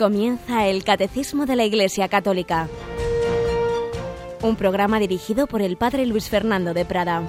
[0.00, 2.68] Comienza el Catecismo de la Iglesia Católica,
[4.40, 7.22] un programa dirigido por el Padre Luis Fernando de Prada.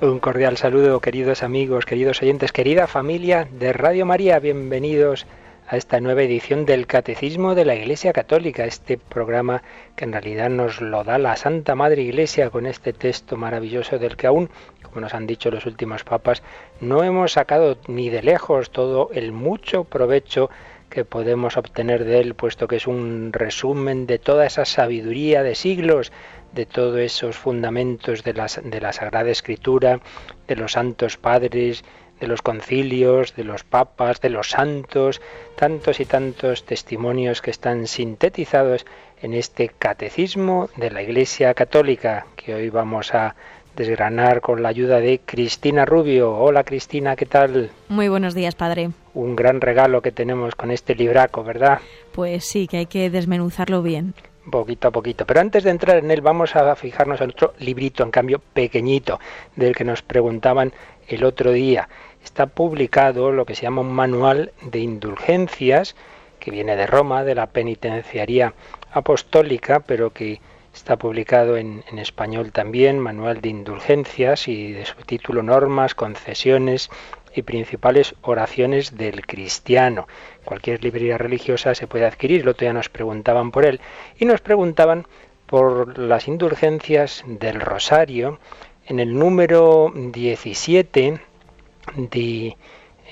[0.00, 5.26] Un cordial saludo, queridos amigos, queridos oyentes, querida familia de Radio María, bienvenidos
[5.68, 9.62] a esta nueva edición del Catecismo de la Iglesia Católica, este programa
[9.96, 14.16] que en realidad nos lo da la Santa Madre Iglesia con este texto maravilloso del
[14.16, 14.48] que aún,
[14.82, 16.42] como nos han dicho los últimos papas,
[16.80, 20.48] no hemos sacado ni de lejos todo el mucho provecho
[20.88, 25.54] que podemos obtener de él, puesto que es un resumen de toda esa sabiduría de
[25.54, 26.12] siglos,
[26.54, 30.00] de todos esos fundamentos de, de la Sagrada Escritura,
[30.46, 31.84] de los santos padres,
[32.20, 35.20] de los concilios, de los papas, de los santos,
[35.56, 38.86] tantos y tantos testimonios que están sintetizados
[39.22, 43.34] en este catecismo de la Iglesia Católica que hoy vamos a
[43.76, 46.36] desgranar con la ayuda de Cristina Rubio.
[46.36, 47.70] Hola Cristina, ¿qué tal?
[47.88, 48.90] Muy buenos días, padre.
[49.14, 51.80] Un gran regalo que tenemos con este libraco, ¿verdad?
[52.12, 54.14] Pues sí, que hay que desmenuzarlo bien
[54.50, 55.26] poquito a poquito.
[55.26, 59.20] Pero antes de entrar en él, vamos a fijarnos en otro librito, en cambio pequeñito,
[59.56, 60.72] del que nos preguntaban
[61.06, 61.88] el otro día
[62.28, 65.96] está publicado lo que se llama un manual de indulgencias,
[66.38, 68.52] que viene de Roma, de la penitenciaría
[68.92, 70.40] apostólica, pero que
[70.74, 76.90] está publicado en, español también, manual de indulgencias y de su título Normas, concesiones
[77.34, 80.06] y principales oraciones del cristiano.
[80.44, 83.80] Cualquier librería religiosa se puede adquirir, el otro día nos preguntaban por él
[84.18, 85.06] y nos preguntaban
[85.46, 88.38] por las indulgencias del rosario
[88.86, 91.20] en el número 17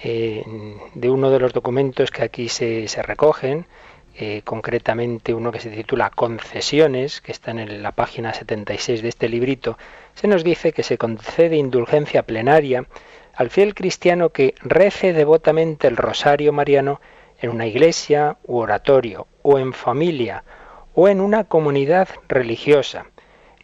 [0.02, 0.44] eh,
[0.94, 3.66] de, uno de los documentos que aquí se, recogen,
[4.18, 9.28] eh, concretamente uno que se titula Concesiones, que está en la página 76 de este
[9.28, 9.78] librito,
[10.14, 12.86] se nos dice que se concede indulgencia plenaria
[13.34, 17.00] al fiel cristiano que rece devotamente el rosario mariano
[17.38, 20.44] en una iglesia u oratorio, o en familia,
[20.94, 23.06] o en una comunidad religiosa,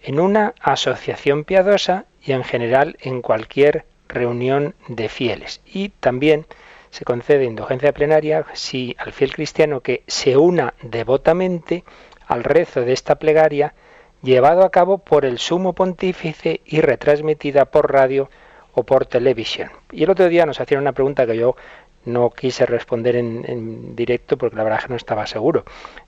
[0.02, 5.60] en una asociación piadosa y en general en cualquier reunión de fieles.
[5.66, 6.46] Y también
[6.90, 11.84] se concede indulgencia plenaria si al fiel cristiano que se una devotamente
[12.28, 13.74] al rezo de esta plegaria
[14.22, 18.30] llevado a cabo por el sumo pontífice y retransmitida por radio
[18.74, 19.70] o por televisión.
[19.90, 21.56] Y el otro día nos hacían una pregunta que yo
[22.04, 25.64] no quise responder en, directo porque la verdad que no estaba seguro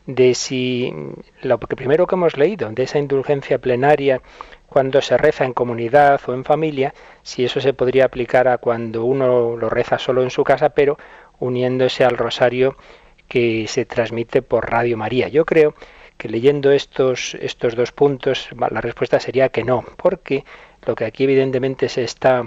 [0.07, 0.93] de si
[1.43, 4.21] lo primero que hemos leído de esa indulgencia plenaria
[4.67, 9.05] cuando se reza en comunidad o en familia, si eso se podría aplicar a cuando
[9.05, 10.99] uno lo reza solo en su casa, pero
[11.39, 12.77] uniéndose al rosario
[13.29, 15.29] que se transmite por Radio María.
[15.29, 15.75] Yo creo
[16.17, 20.45] que leyendo estos, estos dos puntos, la respuesta sería que no, porque
[20.87, 22.45] lo que aquí evidentemente se está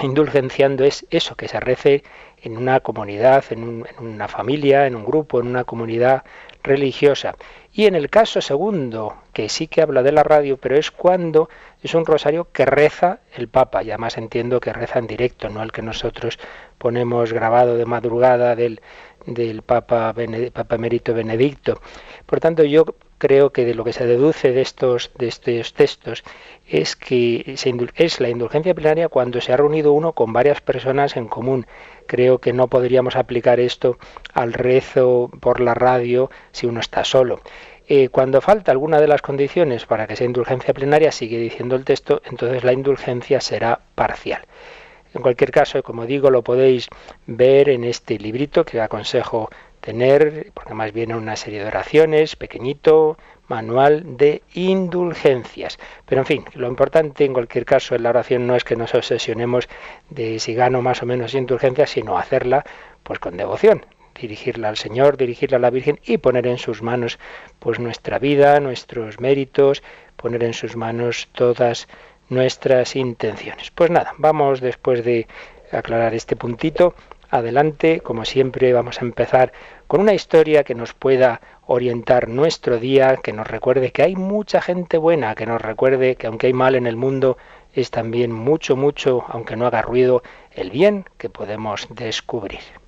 [0.00, 2.02] indulgenciando es eso, que se rece
[2.42, 6.24] en una comunidad, en, en, una familia, en un grupo, en una comunidad
[6.62, 7.34] religiosa.
[7.72, 11.48] Y en el caso segundo, que sí que habla de la radio, pero es cuando
[11.82, 15.62] es un rosario que reza el Papa, y además entiendo que reza en directo, no
[15.62, 16.38] el que nosotros
[16.78, 18.80] ponemos grabado de madrugada del,
[19.26, 20.14] del Papa,
[20.52, 21.80] Papa Emérito Benedicto.
[22.26, 22.84] Por tanto, yo
[23.18, 26.24] creo que de lo que se deduce de estos, de estos textos
[26.66, 27.44] es que
[27.96, 31.66] es la indulgencia plenaria cuando se ha reunido uno con varias personas en común.
[32.06, 33.98] Creo que no podríamos aplicar esto
[34.32, 37.40] al rezo por la radio si uno está solo.
[37.88, 41.84] Eh, cuando falta alguna de las condiciones para que sea indulgencia plenaria, sigue diciendo el
[41.84, 44.42] texto, entonces la indulgencia será parcial.
[45.14, 46.88] En cualquier caso, como digo, lo podéis
[47.26, 49.50] ver en este librito que aconsejo
[49.80, 53.16] tener, porque además viene una serie de oraciones, pequeñito,
[53.48, 55.78] manual de indulgencias.
[56.06, 58.94] Pero en fin, lo importante en cualquier caso en la oración no es que nos
[58.94, 59.68] obsesionemos
[60.08, 62.64] de si gano más o menos indulgencias, sino hacerla
[63.02, 63.84] pues con devoción,
[64.20, 67.18] dirigirla al Señor, dirigirla a la Virgen y poner en sus manos
[67.58, 69.82] pues nuestra vida, nuestros méritos,
[70.16, 71.88] poner en sus manos todas
[72.30, 73.70] nuestras intenciones.
[73.70, 75.26] Pues nada, vamos después de
[75.70, 76.94] aclarar este puntito
[77.28, 78.00] adelante.
[78.00, 79.52] Como siempre, vamos a empezar
[79.86, 84.60] con una historia que nos pueda orientar nuestro día, que nos recuerde que hay mucha
[84.60, 87.36] gente buena, que nos recuerde que aunque hay mal en el mundo,
[87.72, 90.22] es también mucho, mucho, aunque no haga ruido,
[90.52, 92.79] el bien que podemos descubrir.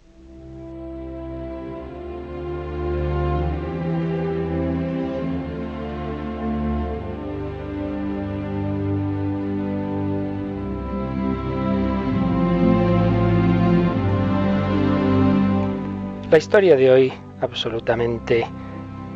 [16.33, 17.13] La historia de hoy
[17.43, 18.47] absolutamente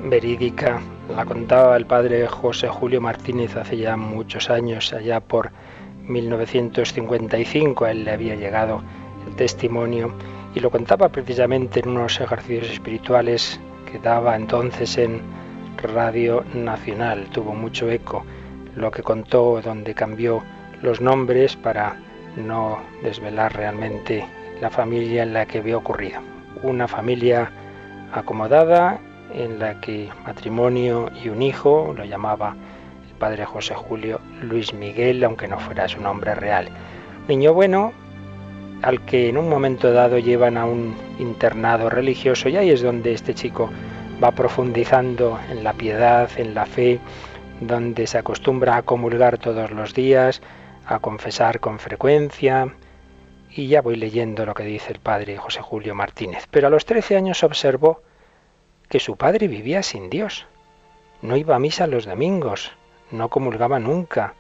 [0.05, 0.83] verídica.
[1.09, 5.51] La contaba el padre José Julio Martínez hace ya muchos años, allá por
[6.03, 7.87] 1955.
[7.87, 8.83] A él le había llegado
[9.27, 10.13] el testimonio
[10.55, 13.59] y lo contaba precisamente en unos ejercicios espirituales
[13.91, 15.23] que daba entonces en
[15.83, 17.31] Radio Nacional.
[17.33, 18.27] Tuvo mucho eco
[18.75, 20.43] lo que contó, donde cambió
[20.83, 21.97] los nombres para
[22.37, 24.23] no desvelar realmente
[24.61, 26.36] la familia en la que había ocurrido.
[26.63, 27.51] Una familia
[28.13, 28.99] acomodada
[29.35, 32.57] en la que matrimonio y un hijo, lo llamaba
[33.09, 36.69] el padre José Julio Luis Miguel, aunque no fuera su nombre real.
[37.29, 37.93] Niño bueno
[38.83, 43.13] al que en un momento dado llevan a un internado religioso y ahí es donde
[43.13, 43.71] este chico
[44.23, 47.01] va profundizando en la piedad, en la fe,
[47.61, 50.43] donde se acostumbra a comulgar todos los días,
[50.87, 52.75] a confesar con frecuencia,
[53.51, 56.47] y ya voy leyendo lo que dice el padre José Julio Martínez.
[56.51, 58.03] Pero a los 13 años observó
[58.89, 60.47] que su padre vivía sin Dios.
[61.23, 62.73] No iba a misa los domingos,
[63.11, 64.35] no comulgaba nunca,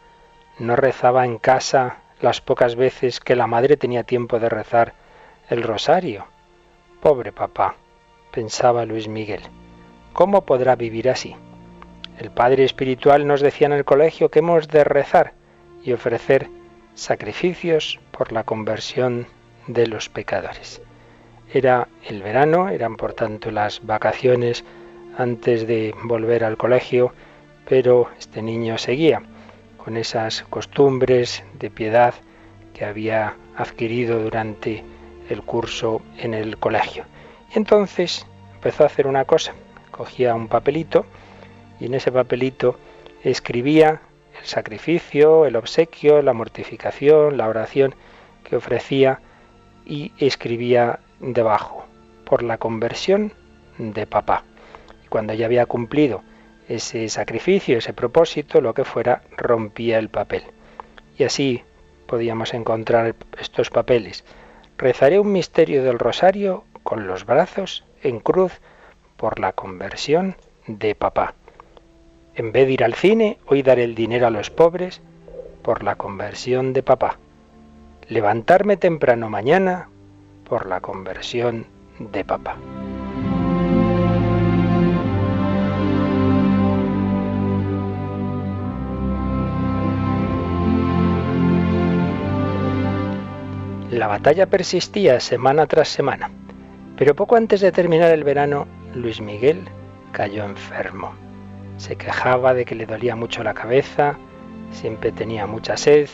[0.59, 4.95] no rezaba en casa las pocas veces que la madre tenía tiempo de rezar
[5.49, 6.27] el rosario.
[7.01, 7.77] Pobre papá,
[8.31, 9.43] pensaba Luis Miguel,
[10.13, 11.37] ¿cómo podrá vivir así?
[12.19, 15.35] El padre espiritual nos decía en el colegio que hemos de rezar
[15.85, 16.49] y ofrecer
[16.97, 19.29] sacrificios por la conversión
[19.69, 20.83] de los pecadores.
[21.53, 24.65] Era el verano, eran por tanto las vacaciones
[25.17, 27.13] antes de volver al colegio,
[27.69, 29.23] pero este niño seguía
[29.77, 32.15] con esas costumbres de piedad
[32.75, 34.83] que había adquirido durante
[35.29, 37.05] el curso en el colegio.
[37.55, 39.53] Y entonces empezó a hacer una cosa,
[39.91, 41.07] cogía un papelito
[41.79, 42.79] y en ese papelito
[43.23, 44.01] escribía
[44.47, 47.95] sacrificio, el obsequio, la mortificación, la oración
[48.45, 49.21] que ofrecía
[49.85, 51.85] y escribía debajo,
[52.25, 53.33] por la conversión
[53.79, 54.45] de papá.
[55.09, 56.23] Cuando ya había cumplido
[56.69, 60.43] ese sacrificio, ese propósito, lo que fuera, rompía el papel.
[61.17, 61.63] Y así
[62.07, 64.25] podíamos encontrar estos papeles.
[64.79, 68.61] Rezaré un misterio del rosario con los brazos en cruz
[69.17, 71.35] por la conversión de papá.
[72.37, 75.01] En vez de ir al cine, hoy daré el dinero a los pobres
[75.63, 77.17] por la conversión de papá.
[78.09, 79.89] Levantarme temprano mañana
[80.47, 81.67] por la conversión
[81.99, 82.57] de papá.
[93.91, 96.31] La batalla persistía semana tras semana,
[96.99, 99.63] pero poco antes de terminar el verano, Luis Miguel
[100.13, 101.26] cayó enfermo.
[101.77, 104.19] Se quejaba de que le dolía mucho la cabeza,
[104.71, 106.09] siempre tenía mucha sed.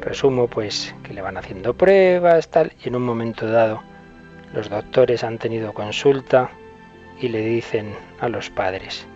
[0.00, 3.82] Resumo pues que le van haciendo pruebas, tal, y en un momento dado
[4.52, 6.50] los doctores han tenido consulta
[7.18, 9.06] y le dicen a los padres,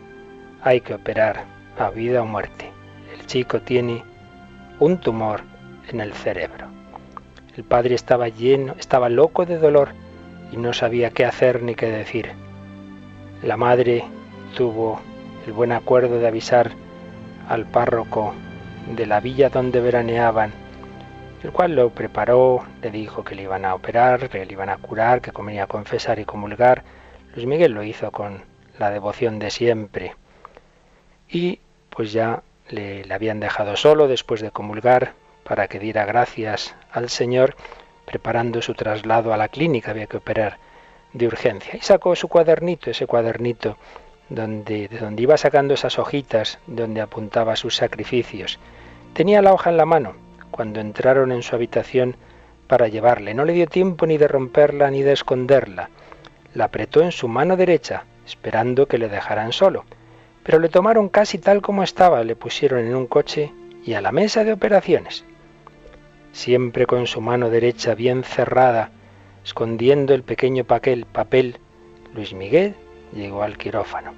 [0.63, 1.45] hay que operar
[1.79, 2.71] a vida o muerte.
[3.13, 4.03] El chico tiene
[4.79, 5.43] un tumor
[5.89, 6.69] en el cerebro.
[7.57, 9.91] El padre estaba lleno, estaba loco de dolor
[10.53, 12.33] y no sabía qué hacer ni qué decir.
[13.43, 14.05] La madre
[14.55, 15.01] tuvo
[15.47, 16.73] el buen acuerdo de avisar
[17.49, 18.35] al párroco
[18.95, 20.53] de la villa donde veraneaban,
[21.43, 24.79] el cual lo preparó, le dijo que le iban a operar, que le iban a
[24.79, 26.83] curar, que convenía confesar y comulgar.
[27.35, 28.43] Luis Miguel lo hizo con
[28.79, 30.15] la devoción de siempre.
[31.29, 35.13] Y pues ya le, le habían dejado solo después de comulgar
[35.45, 37.55] para que diera gracias al Señor,
[38.05, 40.59] preparando su traslado a la clínica, había que operar
[41.13, 41.77] de urgencia.
[41.77, 43.77] Y sacó su cuadernito, ese cuadernito
[44.29, 48.59] donde, de donde iba sacando esas hojitas donde apuntaba sus sacrificios.
[49.13, 50.15] Tenía la hoja en la mano
[50.51, 52.17] cuando entraron en su habitación
[52.67, 53.35] para llevarle.
[53.35, 55.91] No le dio tiempo ni de romperla ni de esconderla.
[56.55, 59.85] La apretó en su mano derecha, esperando que le dejaran solo.
[60.43, 63.53] Pero le tomaron casi tal como estaba, le pusieron en un coche
[63.85, 65.25] y a la mesa de operaciones.
[66.33, 68.91] Siempre con su mano derecha bien cerrada,
[69.45, 71.59] escondiendo el pequeño papel, papel,
[72.15, 72.75] Luis Miguel
[73.13, 74.15] llegó al quirófano.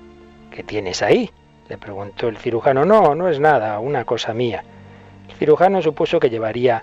[0.50, 1.30] ¿Qué tienes ahí?
[1.68, 2.84] le preguntó el cirujano.
[2.84, 4.64] No, no es nada, una cosa mía.
[5.28, 6.82] El cirujano supuso que llevaría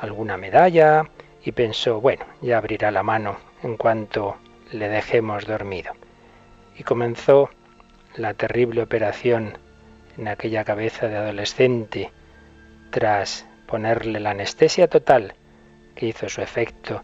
[0.00, 1.08] alguna medalla
[1.42, 4.36] y pensó, bueno, ya abrirá la mano en cuanto
[4.72, 5.92] le dejemos dormido.
[6.76, 7.50] Y comenzó
[8.16, 9.58] la terrible operación
[10.18, 12.10] en aquella cabeza de adolescente
[12.90, 15.34] tras ponerle la anestesia total
[15.94, 17.02] que hizo su efecto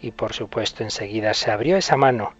[0.00, 2.34] y por supuesto enseguida se abrió esa mano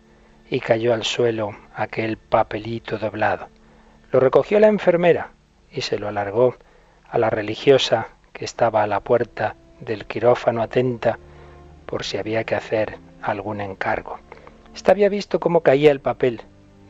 [0.52, 3.49] y cayó al suelo aquel papelito doblado.
[4.11, 5.30] Lo recogió la enfermera
[5.71, 6.56] y se lo alargó
[7.09, 11.18] a la religiosa que estaba a la puerta del quirófano atenta
[11.87, 14.18] por si había que hacer algún encargo.
[14.75, 16.42] Esta había visto cómo caía el papel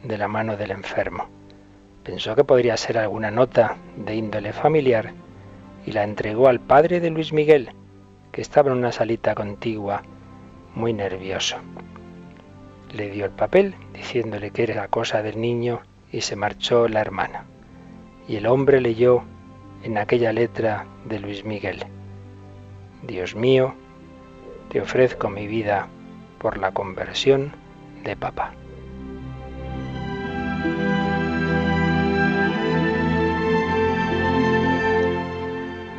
[0.02, 1.28] de la mano del enfermo.
[2.02, 5.12] Pensó que podría ser alguna nota de índole familiar
[5.87, 7.71] y la entregó al padre de Luis Miguel,
[8.33, 10.02] que estaba en una salita contigua,
[10.75, 11.59] muy nervioso.
[12.93, 15.81] Le dio el papel, diciéndole que era cosa del niño,
[16.11, 17.45] y se marchó la hermana.
[18.29, 19.23] Y el hombre leyó
[19.83, 21.85] en aquella letra de Luis Miguel,
[23.03, 23.75] Dios mío,
[24.69, 25.89] te ofrezco mi vida
[26.39, 27.53] por la conversión
[28.05, 28.53] de papá.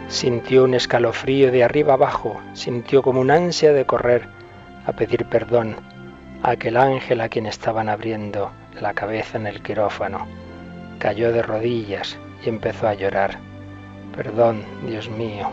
[0.07, 4.27] Sintió un escalofrío de arriba abajo, sintió como un ansia de correr
[4.85, 5.75] a pedir perdón
[6.43, 10.27] aquel ángel a quien estaban abriendo la cabeza en el quirófano.
[10.99, 13.39] Cayó de rodillas y empezó a llorar.
[14.15, 15.49] Perdón, Dios mío,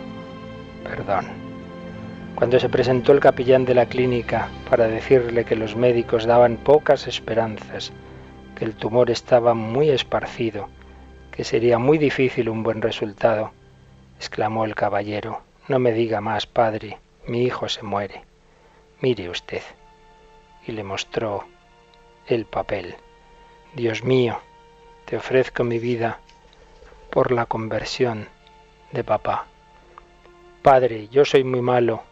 [0.82, 1.28] perdón.
[2.34, 7.06] Cuando se presentó el capellán de la clínica para decirle que los médicos daban pocas
[7.06, 7.92] esperanzas,
[8.56, 10.68] que el tumor estaba muy esparcido,
[11.30, 13.52] que sería muy difícil un buen resultado,
[14.18, 15.42] exclamó el caballero.
[15.68, 18.22] No me diga más, padre, mi hijo se muere.
[19.00, 19.62] Mire usted.
[20.70, 21.46] Y le mostró
[22.28, 22.94] el papel.
[23.74, 24.38] Dios mío,
[25.04, 26.20] te ofrezco mi vida
[27.10, 28.28] por la conversión
[28.92, 29.46] de papá.
[30.62, 32.04] Padre, yo soy muy malo,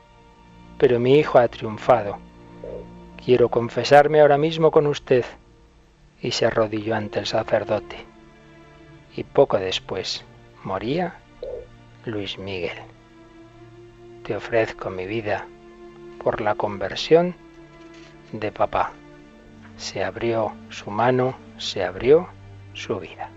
[0.77, 2.19] pero mi hijo ha triunfado.
[3.25, 5.25] Quiero confesarme ahora mismo con usted.
[6.21, 8.07] Y se arrodilló ante el sacerdote.
[9.15, 10.25] Y poco después
[10.65, 11.15] moría
[12.05, 12.79] Luis Miguel.
[14.25, 15.47] Te ofrezco mi vida
[16.25, 17.37] por la conversión
[18.33, 18.93] de papá.
[19.77, 22.29] Se abrió su mano, se abrió
[22.75, 23.31] su vida.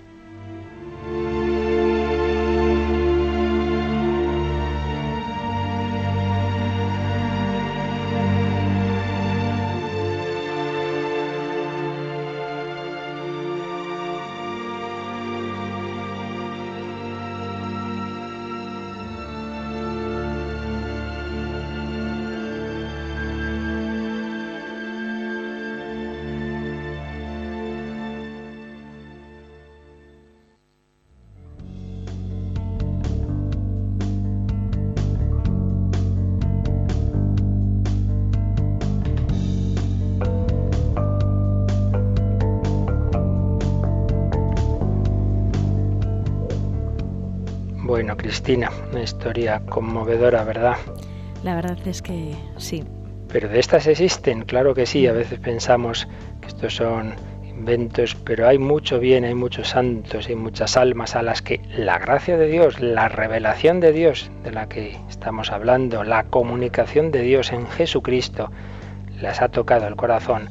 [47.91, 50.77] Bueno, Cristina, una historia conmovedora, ¿verdad?
[51.43, 52.85] La verdad es que sí.
[53.27, 55.07] Pero de estas existen, claro que sí.
[55.07, 56.07] A veces pensamos
[56.39, 61.21] que estos son inventos, pero hay mucho bien, hay muchos santos y muchas almas a
[61.21, 66.05] las que la gracia de Dios, la revelación de Dios de la que estamos hablando,
[66.05, 68.51] la comunicación de Dios en Jesucristo,
[69.19, 70.47] les ha tocado el corazón,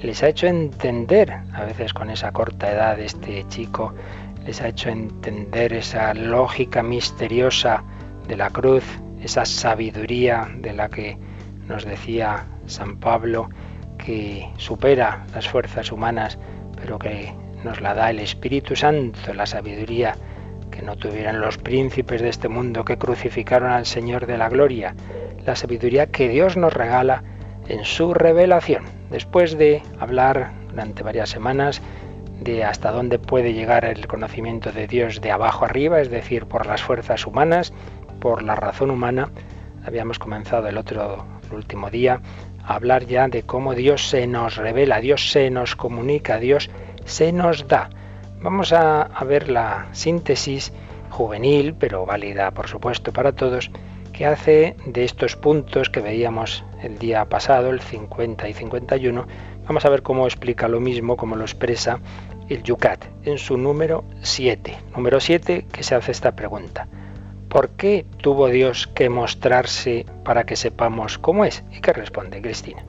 [0.00, 3.92] les ha hecho entender, a veces con esa corta edad de este chico,
[4.48, 7.84] les ha hecho entender esa lógica misteriosa
[8.26, 8.82] de la cruz,
[9.20, 11.18] esa sabiduría de la que
[11.66, 13.50] nos decía San Pablo,
[13.98, 16.38] que supera las fuerzas humanas,
[16.80, 20.16] pero que nos la da el Espíritu Santo, la sabiduría
[20.70, 24.94] que no tuvieran los príncipes de este mundo que crucificaron al Señor de la Gloria,
[25.44, 27.22] la sabiduría que Dios nos regala
[27.68, 28.84] en su revelación.
[29.10, 31.82] Después de hablar durante varias semanas
[32.40, 36.66] de hasta dónde puede llegar el conocimiento de Dios de abajo arriba, es decir, por
[36.66, 37.72] las fuerzas humanas,
[38.20, 39.30] por la razón humana.
[39.84, 42.20] Habíamos comenzado el otro el último día
[42.64, 46.70] a hablar ya de cómo Dios se nos revela, Dios se nos comunica, Dios
[47.04, 47.90] se nos da.
[48.40, 50.72] Vamos a, ver la síntesis
[51.10, 53.70] juvenil, pero válida por supuesto para todos,
[54.12, 59.26] que hace de estos puntos que veíamos el día pasado, el 50 y 51,
[59.66, 62.00] vamos a ver cómo explica lo mismo, cómo lo expresa
[62.48, 64.76] el Yucat en su número 7.
[64.94, 66.88] Número 7 que se hace esta pregunta.
[67.48, 71.64] ¿Por qué tuvo Dios que mostrarse para que sepamos cómo es?
[71.72, 72.84] ¿Y qué responde Cristina?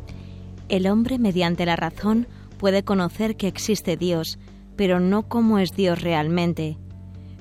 [0.68, 4.38] El hombre mediante la razón puede conocer que existe Dios,
[4.75, 6.78] pero no cómo es Dios realmente.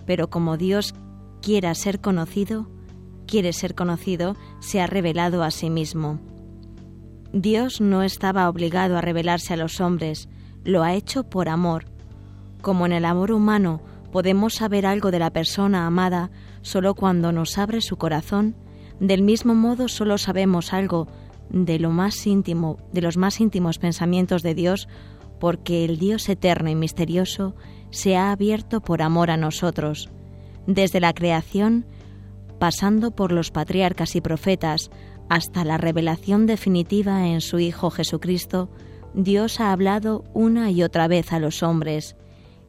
[0.07, 0.95] Pero como Dios
[1.43, 2.69] quiera ser conocido,
[3.27, 6.21] quiere ser conocido, se ha revelado a sí mismo.
[7.33, 10.29] Dios no estaba obligado a revelarse a los hombres,
[10.65, 11.85] lo ha hecho por amor.
[12.63, 13.81] Como en el amor humano
[14.13, 16.31] podemos saber algo de la persona amada
[16.63, 18.57] solo cuando nos abre su corazón,
[19.01, 21.07] del mismo modo solo sabemos algo
[21.51, 24.89] de lo más íntimo, de los más íntimos pensamientos de Dios,
[25.39, 27.55] porque el Dios eterno y misterioso
[27.91, 30.11] se ha abierto por amor a nosotros.
[30.67, 31.87] Desde la creación,
[32.59, 34.91] pasando por los patriarcas y profetas,
[35.29, 38.69] hasta la revelación definitiva en su Hijo Jesucristo,
[39.15, 42.17] Dios ha hablado una y otra vez a los hombres.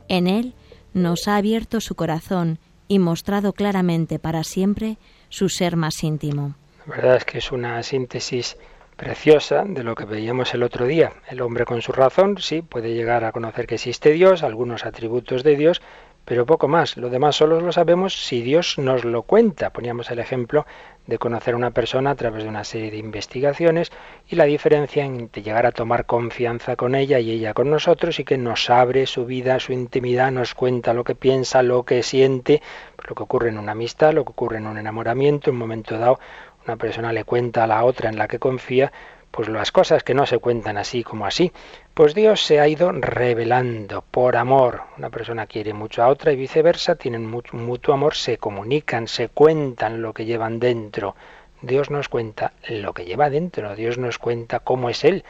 [0.09, 0.53] En Él
[0.93, 4.97] nos ha abierto su corazón y mostrado claramente para siempre
[5.29, 6.55] su ser más íntimo.
[6.87, 8.57] La verdad es que es una síntesis
[8.97, 11.13] preciosa de lo que veíamos el otro día.
[11.29, 15.43] El hombre con su razón, sí, puede llegar a conocer que existe Dios, algunos atributos
[15.43, 15.81] de Dios,
[16.25, 16.97] pero poco más.
[16.97, 19.69] Lo demás solo lo sabemos si Dios nos lo cuenta.
[19.69, 20.65] Poníamos el ejemplo
[21.09, 23.91] de conocer a una persona a través de una serie de investigaciones
[24.27, 28.23] y la diferencia entre llegar a tomar confianza con ella y ella con nosotros y
[28.23, 32.61] que nos abre su vida, su intimidad, nos cuenta lo que piensa, lo que siente,
[32.95, 35.59] pues lo que ocurre en una amistad, lo que ocurre en un enamoramiento, en un
[35.59, 36.19] momento dado
[36.65, 38.91] una persona le cuenta a la otra en la que confía,
[39.31, 41.51] pues las cosas que no se cuentan así como así,
[41.99, 44.83] pues Dios se ha ido revelando por amor.
[44.97, 50.01] Una persona quiere mucho a otra y viceversa, tienen mutuo amor, se comunican, se cuentan
[50.01, 51.17] lo que llevan dentro.
[51.61, 55.25] Dios nos cuenta lo que lleva dentro, Dios nos cuenta cómo es Él.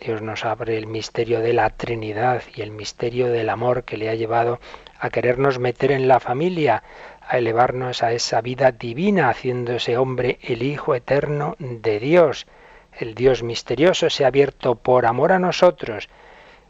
[0.00, 4.08] Dios nos abre el misterio de la Trinidad y el misterio del amor que le
[4.08, 4.60] ha llevado
[5.00, 6.84] a querernos meter en la familia,
[7.20, 12.46] a elevarnos a esa vida divina, haciéndose hombre el Hijo eterno de Dios.
[12.98, 16.08] El Dios misterioso se ha abierto por amor a nosotros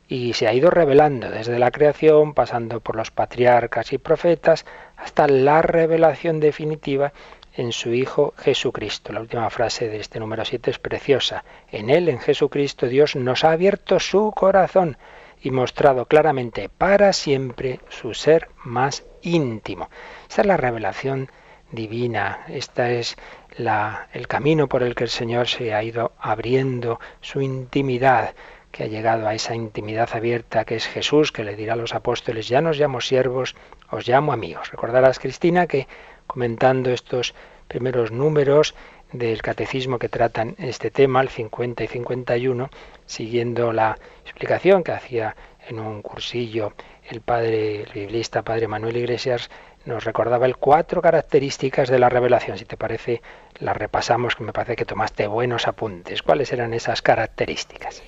[0.08, 5.26] y se ha ido revelando desde la creación, pasando por los patriarcas y profetas, hasta
[5.26, 7.12] la revelación definitiva
[7.54, 9.12] en su Hijo Jesucristo.
[9.12, 11.44] La última frase de este número 7 es preciosa.
[11.70, 14.96] En Él, en Jesucristo, Dios nos ha abierto su corazón
[15.42, 19.90] y mostrado claramente para siempre su ser más íntimo.
[20.28, 21.30] Esta es la revelación
[21.70, 23.16] divina, esta es
[23.56, 28.34] el camino por el que el Señor se ha ido abriendo su intimidad,
[28.70, 31.94] que ha llegado a esa intimidad abierta que es Jesús, que le dirá a los
[31.94, 33.54] apóstoles, ya nos llamo siervos,
[33.90, 34.70] os llamo amigos.
[34.70, 35.86] Recordarás, Cristina, que
[36.26, 37.34] comentando estos
[37.68, 38.74] primeros números
[39.12, 42.70] del catecismo que tratan este tema, el 50 y 51,
[43.04, 45.36] siguiendo la explicación que hacía
[45.68, 46.72] en un cursillo
[47.08, 49.50] el padre, el biblista, padre Manuel Iglesias,
[49.84, 52.58] nos recordaba el cuatro características de la revelación.
[52.58, 53.22] Si te parece,
[53.58, 56.22] las repasamos, que me parece que tomaste buenos apuntes.
[56.22, 58.02] ¿Cuáles eran esas características?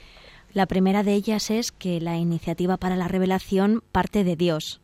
[0.53, 4.81] La primera de ellas es que la iniciativa para la revelación parte de Dios.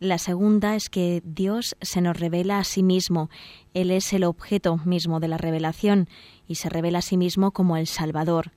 [0.00, 3.30] La segunda es que Dios se nos revela a sí mismo.
[3.72, 6.08] Él es el objeto mismo de la revelación
[6.48, 8.50] y se revela a sí mismo como el Salvador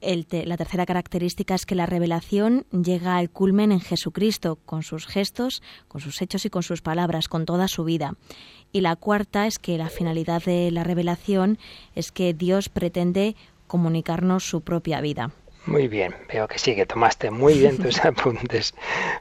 [0.00, 5.62] la tercera característica es que la revelación llega al culmen en Jesucristo, con sus gestos,
[5.88, 8.14] con sus hechos y con sus palabras, con toda su vida.
[8.72, 11.58] Y la cuarta es que la finalidad de la revelación
[11.94, 13.34] es que Dios pretende
[13.66, 15.32] comunicarnos su propia vida.
[15.66, 18.74] Muy bien, veo que sí, que tomaste muy bien tus apuntes.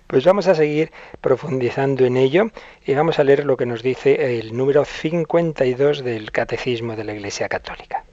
[0.08, 2.52] Pues vamos a seguir profundizando en ello
[2.86, 7.14] y vamos a leer lo que nos dice el número 52 del Catecismo de la
[7.14, 8.06] Iglesia Católica.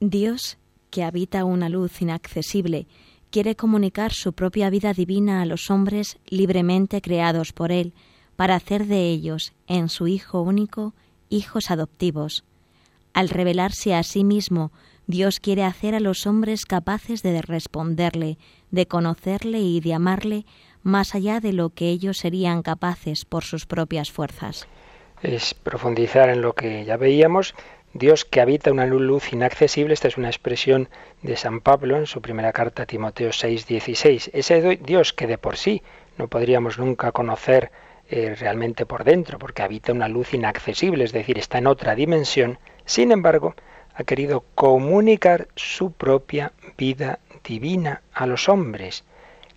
[0.00, 0.58] Dios
[0.90, 2.86] que habita una luz inaccesible,
[3.30, 7.94] quiere comunicar su propia vida divina a los hombres libremente creados por Él,
[8.36, 10.94] para hacer de ellos, en su Hijo único,
[11.28, 12.44] hijos adoptivos.
[13.12, 14.72] Al revelarse a sí mismo,
[15.06, 18.38] Dios quiere hacer a los hombres capaces de responderle,
[18.70, 20.46] de conocerle y de amarle
[20.82, 24.66] más allá de lo que ellos serían capaces por sus propias fuerzas.
[25.22, 27.54] Es profundizar en lo que ya veíamos,
[27.92, 30.88] Dios que habita una luz inaccesible, esta es una expresión
[31.22, 34.30] de San Pablo en su primera carta a Timoteo 6:16.
[34.32, 35.82] Ese Dios que de por sí
[36.16, 37.72] no podríamos nunca conocer
[38.08, 42.58] eh, realmente por dentro, porque habita una luz inaccesible, es decir, está en otra dimensión,
[42.84, 43.54] sin embargo,
[43.94, 49.04] ha querido comunicar su propia vida divina a los hombres,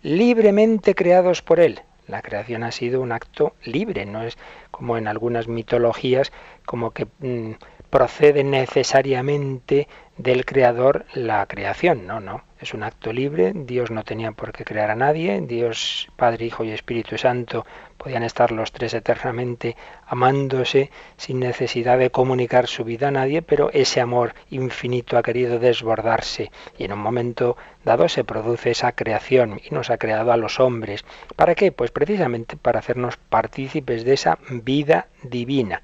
[0.02, 1.82] libremente creados por Él.
[2.08, 4.38] La creación ha sido un acto libre, no es
[4.72, 6.32] como en algunas mitologías,
[6.65, 7.54] como que mm,
[7.93, 12.08] procede necesariamente del creador la creación.
[12.08, 13.51] No, no, es un acto libre.
[13.53, 15.39] Dios no tenía por qué crear a nadie.
[15.41, 17.67] Dios, Padre, Hijo y Espíritu Santo
[17.99, 19.77] podían estar los tres eternamente
[20.08, 25.60] amándose sin necesidad de comunicar su vida a nadie, pero ese amor infinito ha querido
[25.60, 30.38] desbordarse y en un momento dado se produce esa creación y nos ha creado a
[30.38, 31.06] los hombres.
[31.36, 31.71] ¿Para qué?
[31.71, 35.84] Pues precisamente para hacernos partícipes de esa vida divina.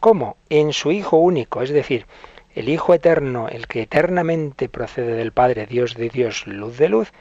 [0.00, 0.36] ¿Cómo?
[0.48, 2.06] En su Hijo único, es decir,
[2.54, 7.12] el Hijo eterno, el que eternamente procede del Padre, Dios de Dios, luz de luz,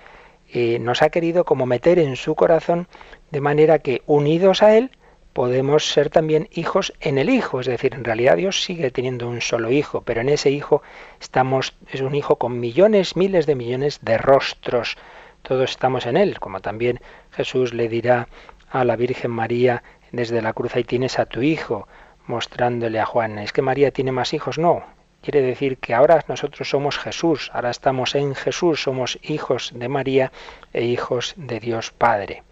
[0.53, 2.87] eh, nos ha querido como meter en su corazón
[3.31, 4.91] de manera que unidos a Él
[5.33, 9.41] podemos ser también hijos en el Hijo, es decir, en realidad Dios sigue teniendo un
[9.41, 10.83] solo Hijo, pero en ese Hijo
[11.19, 14.97] estamos, es un Hijo con millones, miles de millones de rostros,
[15.41, 16.99] todos estamos en Él, como también
[17.31, 18.27] Jesús le dirá
[18.69, 21.87] a la Virgen María desde la cruz, ahí tienes a tu Hijo,
[22.27, 24.57] mostrándole a Juan, ¿es que María tiene más hijos?
[24.57, 24.83] No,
[25.21, 30.31] quiere decir que ahora nosotros somos Jesús, ahora estamos en Jesús, somos hijos de María
[30.73, 32.43] e hijos de Dios Padre.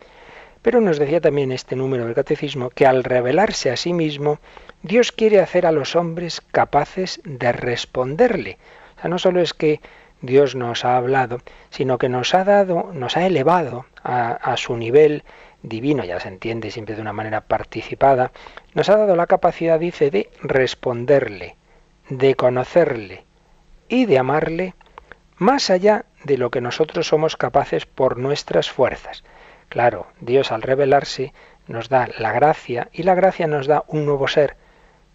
[0.62, 4.40] Pero nos decía también este número del catecismo que al revelarse a sí mismo,
[4.82, 8.58] Dios quiere hacer a los hombres capaces de responderle.
[8.98, 9.80] O sea, no solo es que
[10.22, 14.76] Dios nos ha hablado, sino que nos ha dado, nos ha elevado a, a su
[14.76, 15.24] nivel
[15.66, 18.32] divino, ya se entiende siempre de una manera participada,
[18.74, 21.56] nos ha dado la capacidad, dice, de responderle,
[22.10, 23.26] de conocerle
[23.88, 24.74] y de amarle
[25.38, 29.24] más allá de lo que nosotros somos capaces por nuestras fuerzas.
[29.70, 31.34] Claro, Dios al revelarse
[31.68, 34.56] nos da la gracia y la gracia nos da un nuevo ser,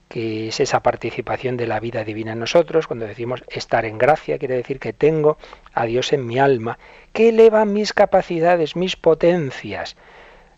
[0.08, 2.86] que es esa participación de la vida divina en nosotros.
[2.86, 5.38] Cuando decimos estar en gracia, quiere decir que tengo
[5.72, 6.78] a Dios en mi alma,
[7.12, 9.96] que eleva mis capacidades, mis potencias.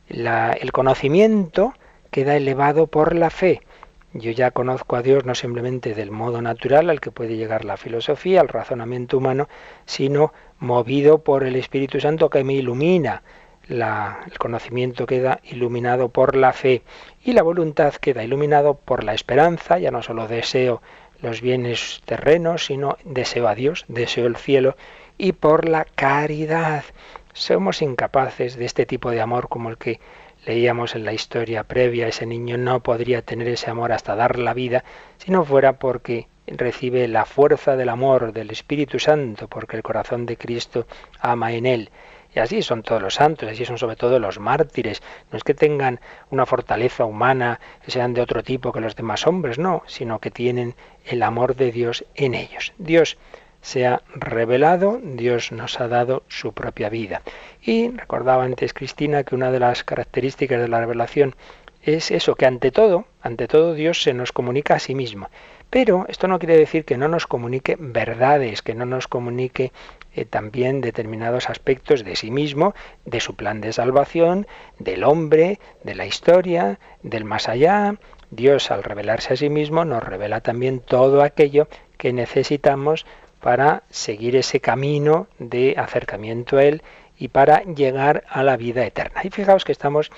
[0.09, 1.75] El conocimiento
[2.11, 3.62] queda elevado por la fe.
[4.15, 7.79] Yo ya conozco a Dios no simplemente del modo natural al que puede llegar la
[7.79, 9.49] filosofía, el razonamiento humano,
[9.87, 13.23] sino movido por el Espíritu Santo que me ilumina
[13.69, 16.83] el conocimiento queda iluminado por la fe
[17.25, 20.83] y la voluntad queda iluminado por la esperanza, ya no solo deseo
[21.21, 24.77] los bienes terrenos, sino deseo a Dios, deseo el cielo
[25.17, 26.85] y por la caridad.
[27.33, 30.01] Somos incapaces de este tipo de amor como el que
[30.45, 34.55] leíamos en la historia previa, ese niño no podría tener ese amor hasta dar la
[34.55, 34.85] vida
[35.18, 40.27] si no fuera porque recibe la fuerza del amor del Espíritu Santo, porque el corazón
[40.27, 40.87] de Cristo
[41.21, 41.90] ama en él.
[42.35, 45.03] Y así son todos los santos, así son sobre todo los mártires.
[45.31, 49.27] No es que tengan una fortaleza humana, que sean de otro tipo que los demás
[49.27, 52.73] hombres, no, sino que tienen el amor de Dios en ellos.
[52.79, 53.18] Dios
[53.62, 57.22] se ha revelado, Dios nos ha dado su propia vida.
[57.62, 61.35] Y recordaba antes Cristina que una de las características de la revelación
[61.83, 65.31] es eso, que ante todo, ante todo Dios se nos comunica a sí mismo.
[65.70, 69.72] Pero esto no quiere decir que no nos comunique verdades, que no nos comunique
[70.14, 72.75] eh, también determinados aspectos de sí mismo,
[73.07, 74.46] de su plan de salvación,
[74.79, 77.96] del hombre, de la historia, del más allá.
[78.31, 83.07] Dios al revelarse a sí mismo nos revela también todo aquello que necesitamos
[83.42, 86.83] para seguir ese camino de acercamiento a Él
[87.18, 89.20] y para llegar a la vida eterna.
[89.24, 90.11] Y fijaos que estamos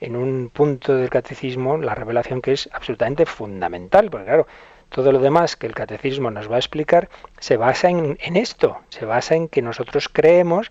[0.00, 4.46] en un punto del catecismo, la revelación que es absolutamente fundamental, porque claro,
[4.88, 9.04] todo lo demás que el catecismo nos va a explicar se basa en, esto, se
[9.04, 10.70] basa en que nosotros creemos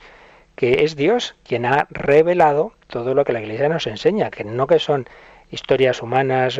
[0.55, 4.67] que es Dios quien ha revelado todo lo que la Iglesia nos enseña, que no
[4.67, 5.07] que son
[5.49, 6.59] historias humanas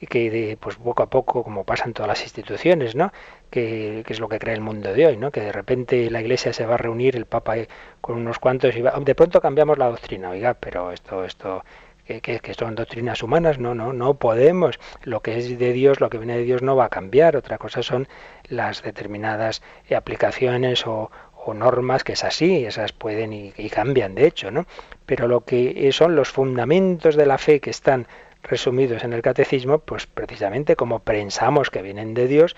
[0.00, 3.10] y que pues poco a poco, como pasan todas las instituciones, ¿no?
[3.52, 5.30] Que, es lo que cree el mundo de hoy, ¿no?
[5.30, 7.56] Que de repente la Iglesia se va a reunir, el Papa
[8.00, 11.62] con unos cuantos y va, de pronto cambiamos la doctrina, oiga, pero esto, esto,
[12.06, 14.80] que, son doctrinas humanas, no, no, no podemos.
[15.02, 17.36] Lo que es de Dios, lo que viene de Dios no va a cambiar.
[17.36, 18.08] Otra cosa son
[18.48, 19.62] las determinadas
[19.94, 21.10] aplicaciones o,
[21.54, 24.64] normas que es así, esas pueden y, y, cambian de hecho, ¿no?
[25.06, 28.06] Pero lo que son los fundamentos de la fe que están
[28.42, 32.56] resumidos en el catecismo, pues precisamente como pensamos que vienen de Dios,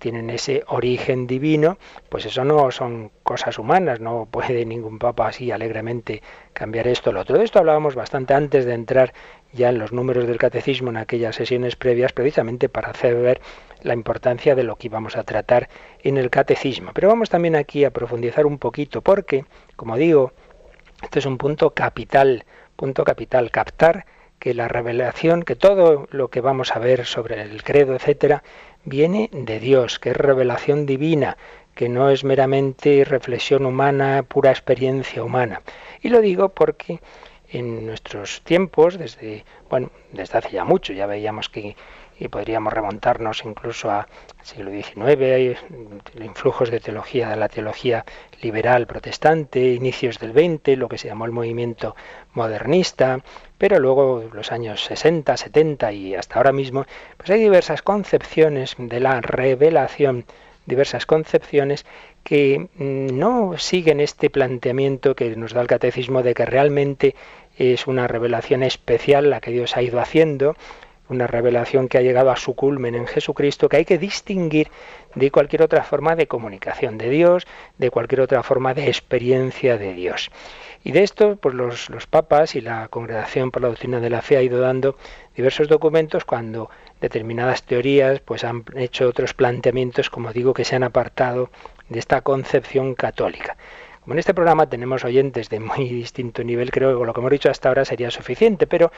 [0.00, 5.52] tienen ese origen divino, pues eso no son cosas humanas, no puede ningún papa así
[5.52, 7.38] alegremente cambiar esto o lo otro.
[7.38, 9.12] De esto hablábamos bastante antes de entrar
[9.52, 13.40] ya en los números del catecismo en aquellas sesiones previas, precisamente para hacer ver
[13.82, 15.68] la importancia de lo que íbamos a tratar
[16.02, 16.90] en el catecismo.
[16.94, 19.44] Pero vamos también aquí a profundizar un poquito, porque,
[19.76, 20.32] como digo,
[21.02, 22.44] este es un punto capital,
[22.76, 24.06] punto capital, captar
[24.38, 28.42] que la revelación, que todo lo que vamos a ver sobre el credo, etcétera,
[28.84, 31.36] viene de Dios, que es revelación divina,
[31.74, 35.62] que no es meramente reflexión humana, pura experiencia humana.
[36.02, 37.00] Y lo digo porque
[37.48, 41.76] en nuestros tiempos, desde, bueno, desde hace ya mucho, ya veíamos que
[42.20, 44.06] y podríamos remontarnos incluso al
[44.42, 45.58] siglo XIX,
[46.20, 48.04] influjos de teología, de la teología
[48.42, 51.96] liberal protestante, inicios del XX, lo que se llamó el movimiento
[52.34, 53.20] modernista,
[53.56, 56.84] pero luego los años 60, 70 y hasta ahora mismo,
[57.16, 60.26] pues hay diversas concepciones de la revelación,
[60.66, 61.86] diversas concepciones
[62.22, 67.14] que mm, no siguen este planteamiento que nos da el catecismo de que realmente
[67.56, 70.54] es una revelación especial la que Dios ha ido haciendo,
[71.10, 74.70] una revelación que ha llegado a su culmen en Jesucristo, que hay que distinguir
[75.14, 77.46] de cualquier otra forma de comunicación de Dios,
[77.78, 80.30] de cualquier otra forma de experiencia de Dios.
[80.82, 84.22] Y de esto, pues los, los papas y la Congregación por la Doctrina de la
[84.22, 84.96] Fe ha ido dando
[85.36, 86.70] diversos documentos cuando
[87.00, 91.50] determinadas teorías pues han hecho otros planteamientos, como digo, que se han apartado
[91.88, 93.56] de esta concepción católica.
[94.00, 97.30] Como en este programa tenemos oyentes de muy distinto nivel, creo que lo que hemos
[97.30, 98.90] dicho hasta ahora sería suficiente, pero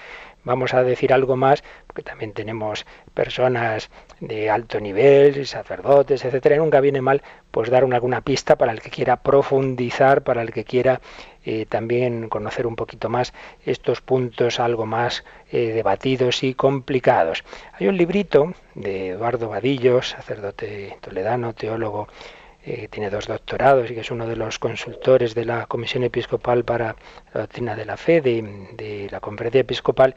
[0.44, 6.58] vamos a decir algo más, porque también tenemos personas de alto nivel, sacerdotes, etcétera, y
[6.58, 10.62] nunca viene mal pues dar alguna pista para el que quiera profundizar, para el que
[10.62, 11.00] quiera
[11.44, 13.34] eh, también conocer un poquito más
[13.66, 17.42] estos puntos algo más eh, debatidos y complicados.
[17.72, 22.06] Hay un librito de Eduardo Vadillo, sacerdote toledano, teólogo,
[22.64, 26.64] eh, tiene dos doctorados y que es uno de los consultores de la Comisión Episcopal
[26.64, 26.96] para
[27.34, 30.14] la Doctrina de la Fe de, la Conferencia Episcopal,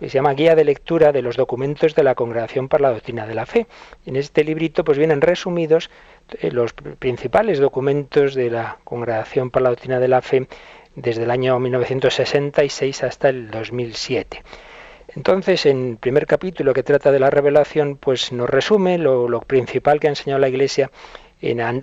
[0.00, 3.34] se llama Guía de Lectura de los documentos de la Congregación para la Doctrina de
[3.34, 3.66] la Fe.
[4.06, 5.90] En este librito pues vienen resumidos
[6.40, 10.46] eh, los principales documentos de la Congregación para la Doctrina de la Fe
[10.94, 14.42] desde el año 1966 hasta el 2007.
[15.16, 20.00] Entonces, en el primer capítulo que trata de la revelación, pues nos resume lo, principal
[20.00, 20.90] que ha enseñado la Iglesia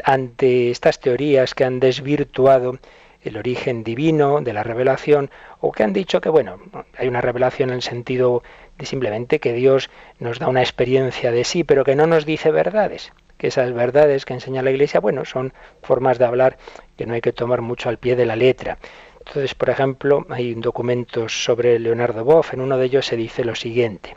[0.03, 2.79] ante estas teorías que han desvirtuado
[3.21, 6.59] el origen divino de la revelación o que han dicho que, bueno,
[6.97, 8.43] hay una revelación en el sentido
[8.77, 9.89] de simplemente que Dios
[10.19, 14.25] nos da una experiencia de sí, pero que no nos dice verdades que esas verdades
[14.25, 16.57] que enseña la Iglesia, bueno, son formas de hablar
[16.97, 18.77] que no hay que tomar mucho al pie de la letra.
[19.19, 23.55] Entonces, por ejemplo, hay documentos sobre Leonardo Boff, en uno de ellos se dice lo
[23.55, 24.15] siguiente.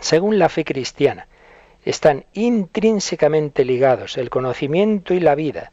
[0.00, 1.28] Según la fe cristiana,
[1.84, 5.72] están intrínsecamente ligados el conocimiento y la vida,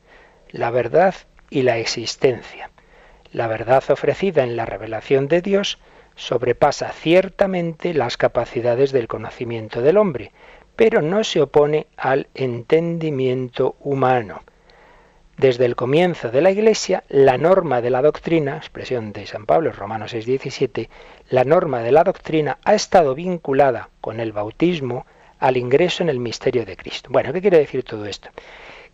[0.50, 1.16] la verdad
[1.50, 2.72] y la existencia.
[3.32, 5.80] La verdad ofrecida en la revelación de Dios
[6.16, 10.32] sobrepasa ciertamente las capacidades del conocimiento del hombre,
[10.76, 14.42] pero no se opone al entendimiento humano.
[15.38, 19.72] Desde el comienzo de la Iglesia, la norma de la doctrina, expresión de San Pablo,
[19.72, 20.90] Romanos 6:17,
[21.30, 25.06] la norma de la doctrina ha estado vinculada con el bautismo
[25.42, 27.10] al ingreso en el misterio de Cristo.
[27.12, 28.30] Bueno, ¿qué quiere decir todo esto?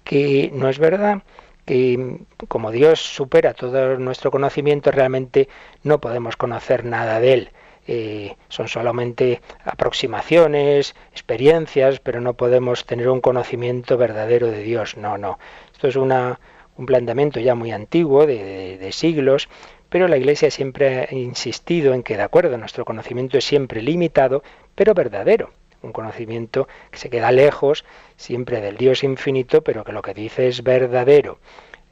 [0.03, 1.21] Que no es verdad
[1.65, 5.49] que como Dios supera todo nuestro conocimiento, realmente
[5.83, 7.51] no podemos conocer nada de Él.
[7.85, 14.95] Eh, son solamente aproximaciones, experiencias, pero no podemos tener un conocimiento verdadero de Dios.
[14.95, 15.39] No, no.
[15.73, 16.39] Esto es una,
[16.77, 19.49] un planteamiento ya muy antiguo, de, de siglos,
[19.89, 24.43] pero la Iglesia siempre ha insistido en que, de acuerdo, nuestro conocimiento es siempre limitado,
[24.75, 25.51] pero verdadero.
[25.87, 27.85] Un conocimiento que se queda lejos
[28.17, 31.39] siempre del Dios infinito, pero que lo que dice es verdadero.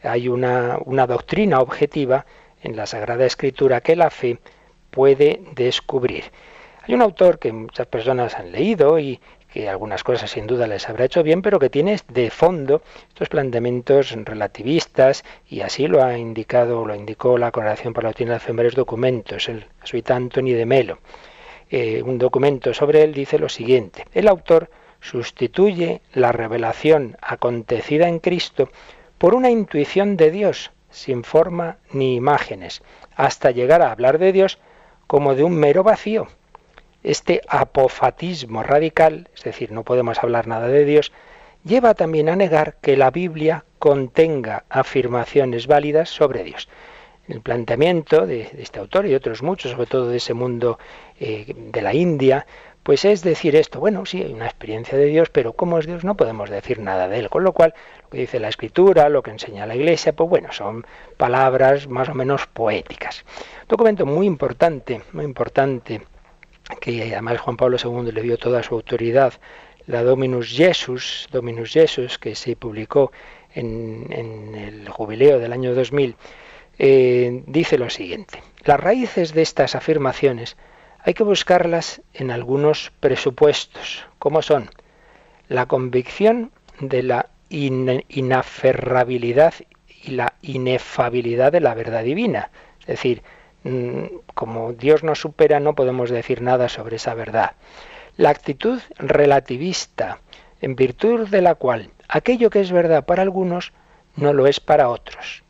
[0.03, 2.25] Hay una, una doctrina objetiva
[2.61, 4.39] en la Sagrada Escritura que la fe
[4.91, 6.25] puede descubrir.
[6.83, 9.19] Hay un autor que muchas personas han leído y
[9.55, 13.29] que algunas cosas sin duda les habrá hecho bien, pero que tiene de fondo estos
[13.29, 18.51] planteamientos relativistas y así lo ha indicado, lo indicó la Congregación para la Doctrina de
[18.51, 20.99] varios documentos, el jesuita Anthony de Melo.
[21.69, 28.19] Eh, un documento sobre él dice lo siguiente: el autor sustituye la revelación acontecida en
[28.19, 28.69] Cristo
[29.17, 32.81] por una intuición de Dios sin forma ni imágenes,
[33.15, 34.59] hasta llegar a hablar de Dios
[35.07, 36.27] como de un mero vacío.
[37.03, 41.11] Este apofatismo radical, es decir, no podemos hablar nada de Dios,
[41.63, 46.69] lleva también a negar que la Biblia contenga afirmaciones válidas sobre Dios.
[47.27, 50.77] El planteamiento de, este autor y otros muchos, sobre todo de ese mundo
[51.19, 52.45] eh, de la India,
[52.85, 56.03] pues es decir esto, bueno, sí, hay una experiencia de Dios, pero como es Dios
[56.03, 57.29] no podemos decir nada de él.
[57.31, 60.51] Con lo cual, lo que dice la Escritura, lo que enseña la Iglesia, pues bueno,
[60.51, 60.85] son
[61.17, 63.25] palabras más o menos poéticas.
[63.67, 66.01] Documento muy importante, muy importante,
[66.79, 69.33] que además Juan Pablo II le dio toda su autoridad,
[69.87, 73.11] la Dominus Jesus, Dominus Jesus, que se publicó
[73.53, 76.15] en, el jubileo del año 2000,
[76.79, 78.41] eh, dice lo siguiente.
[78.63, 80.55] Las raíces de estas afirmaciones
[80.99, 84.69] hay que buscarlas en algunos presupuestos, como son
[85.47, 89.53] la convicción de la inaferrabilidad
[90.03, 92.49] y la inefabilidad de la verdad divina,
[92.81, 93.21] es decir,
[93.65, 97.53] Mm, como Dios nos supera, no podemos decir nada sobre esa verdad.
[98.15, 100.19] La actitud relativista,
[100.61, 103.73] en virtud de la cual aquello que es verdad para algunos
[104.15, 105.43] no lo es para otros.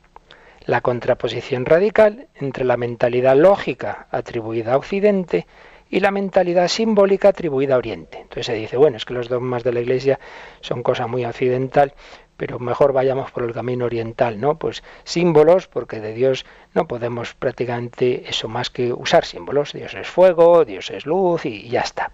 [0.65, 5.45] La contraposición radical entre la mentalidad lógica atribuida a Occidente
[5.91, 8.17] y la mentalidad simbólica atribuida a Oriente.
[8.17, 10.19] Entonces se dice, bueno, es que los dogmas de la Iglesia
[10.61, 11.93] son cosa muy occidental,
[12.35, 14.57] pero mejor vayamos por el camino oriental, ¿no?
[14.57, 19.73] Pues símbolos, porque de Dios no podemos prácticamente eso más que usar símbolos.
[19.73, 22.11] Dios es fuego, Dios es luz y ya está.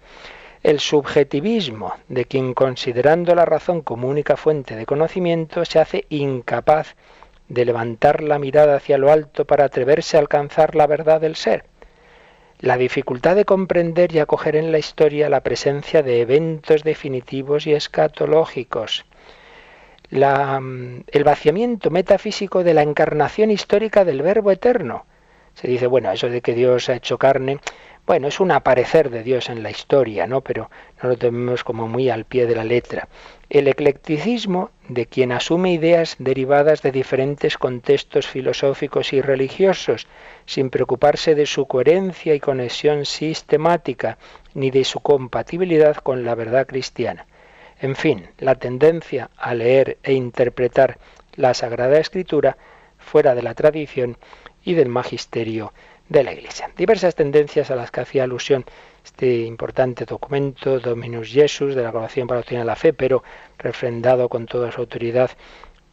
[0.62, 6.88] El subjetivismo de quien considerando la razón como única fuente de conocimiento se hace incapaz
[6.88, 7.11] de
[7.64, 11.64] levantar la mirada hacia lo alto para atreverse a alcanzar la verdad del ser.
[12.58, 17.72] La dificultad de comprender y acoger en la historia la presencia de eventos definitivos y
[17.72, 19.04] escatológicos
[20.10, 25.06] mm, el vaciamiento metafísico de la encarnación histórica del Verbo eterno.
[25.54, 27.58] Se dice, bueno, eso de que Dios ha hecho carne,
[28.06, 30.40] bueno, es un aparecer de Dios en la historia, ¿no?
[30.40, 30.70] Pero
[31.02, 33.08] no lo tenemos como muy al pie de la letra.
[33.48, 40.08] El eclecticismo de quien asume ideas derivadas de diferentes contextos filosóficos y religiosos,
[40.46, 44.18] sin preocuparse de su coherencia y conexión sistemática,
[44.54, 47.26] ni de su compatibilidad con la verdad cristiana.
[47.80, 50.98] En fin, la tendencia a leer e interpretar
[51.34, 52.56] la Sagrada Escritura
[52.98, 54.16] fuera de la tradición
[54.64, 55.72] y del magisterio
[56.08, 56.70] de la Iglesia.
[56.76, 58.64] Diversas tendencias a las que hacía alusión
[59.04, 63.22] este importante documento, Dominus Jesus, de la Colaboración para de la Fe, pero
[63.58, 65.30] refrendado con toda su autoridad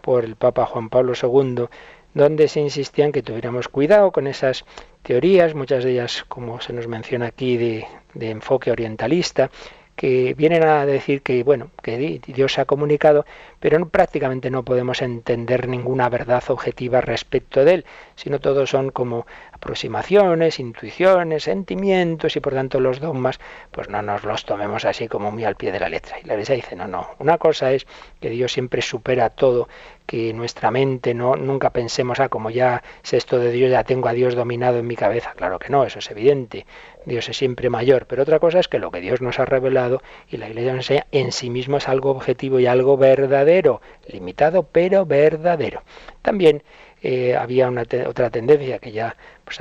[0.02, 1.66] por el Papa Juan Pablo II,
[2.14, 4.66] donde se insistía en que tuviéramos cuidado con esas
[5.04, 9.50] teorías, muchas de ellas, como se nos menciona aquí, de, de enfoque orientalista,
[10.00, 13.26] que vienen a decir que bueno, que Dios se ha comunicado,
[13.60, 17.86] pero prácticamente no podemos entender ninguna verdad objetiva respecto de él,
[18.16, 24.24] sino todos son como aproximaciones, intuiciones, sentimientos y por tanto los dogmas, pues no nos
[24.24, 26.18] los tomemos así como muy al pie de la letra.
[26.18, 27.86] Y la Iglesia dice, no, no, una cosa es
[28.22, 29.68] que Dios siempre supera todo,
[30.06, 34.08] que nuestra mente no nunca pensemos, ah, como ya sé esto de Dios, ya tengo
[34.08, 35.34] a Dios dominado en mi cabeza.
[35.36, 36.66] Claro que no, eso es evidente.
[37.10, 40.02] Dios es siempre mayor, pero otra cosa es que lo que Dios nos ha revelado
[40.30, 44.64] y la Iglesia nos enseña en sí mismo es algo objetivo y algo verdadero, limitado
[44.64, 45.84] pero verdadero.
[46.22, 46.64] También
[47.02, 49.60] eh, había una otra tendencia que ya pues,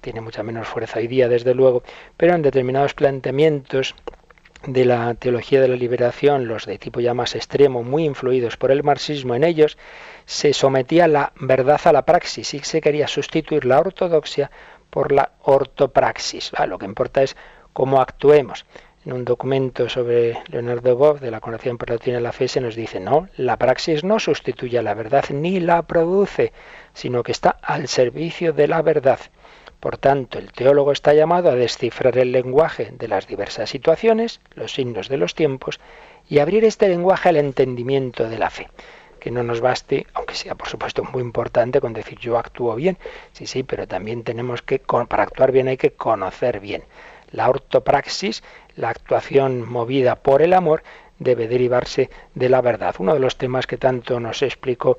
[0.00, 1.82] tiene mucha menos fuerza hoy día, desde luego,
[2.16, 3.94] pero en determinados planteamientos
[4.66, 8.70] de la teología de la liberación, los de tipo ya más extremo, muy influidos por
[8.72, 9.78] el marxismo, en ellos
[10.26, 14.50] se sometía la verdad a la praxis y se quería sustituir la ortodoxia
[14.90, 16.52] por la ortopraxis.
[16.66, 17.36] Lo que importa es
[17.72, 18.64] cómo actuemos.
[19.04, 22.60] En un documento sobre Leonardo Boff de la Congregación por la de la Fe se
[22.60, 26.52] nos dice, no, la praxis no sustituye a la verdad ni la produce,
[26.92, 29.20] sino que está al servicio de la verdad.
[29.80, 34.72] Por tanto, el teólogo está llamado a descifrar el lenguaje de las diversas situaciones, los
[34.72, 35.78] signos de los tiempos,
[36.28, 38.68] y abrir este lenguaje al entendimiento de la fe
[39.28, 42.96] que no nos baste, aunque sea por supuesto muy importante con decir yo actúo bien,
[43.34, 46.82] sí, sí, pero también tenemos que, para actuar bien hay que conocer bien.
[47.30, 48.42] La ortopraxis,
[48.74, 50.82] la actuación movida por el amor,
[51.18, 52.94] debe derivarse de la verdad.
[53.00, 54.96] Uno de los temas que tanto nos explicó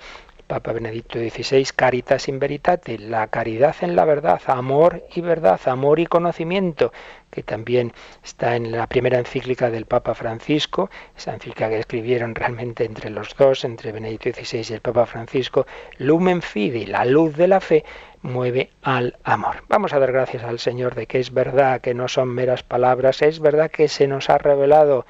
[0.50, 6.00] Papa Benedicto XVI, Caritas in Veritate, la caridad en la verdad, amor y verdad, amor
[6.00, 6.92] y conocimiento,
[7.30, 12.84] que también está en la primera encíclica del Papa Francisco, esa encíclica que escribieron realmente
[12.84, 15.68] entre los dos, entre Benedicto XVI y el Papa Francisco,
[16.00, 17.86] Lumen Fide, la luz de la fe,
[18.24, 19.64] mueve al amor.
[19.70, 23.22] Vamos a dar gracias al Señor de que es verdad, que no son meras palabras,
[23.22, 25.06] es verdad que se nos ha revelado,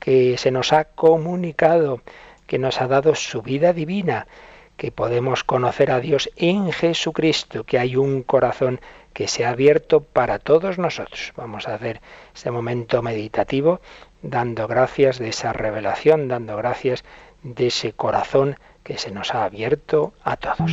[0.00, 2.02] que se nos ha comunicado,
[2.48, 4.26] que nos ha dado su vida divina
[4.80, 8.80] que podemos conocer a Dios en Jesucristo, que hay un corazón
[9.12, 11.34] que se ha abierto para todos nosotros.
[11.36, 12.00] Vamos a hacer
[12.34, 13.82] este momento meditativo
[14.22, 17.04] dando gracias de esa revelación, dando gracias
[17.42, 20.72] de ese corazón que se nos ha abierto a todos.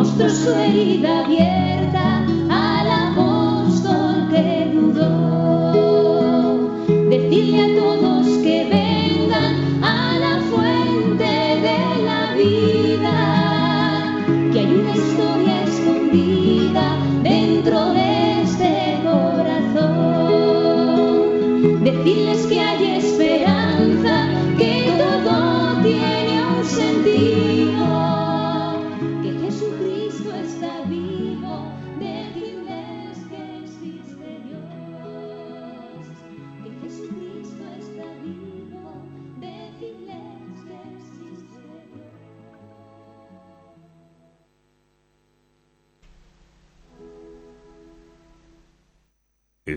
[0.00, 1.89] mostró su herida abierta.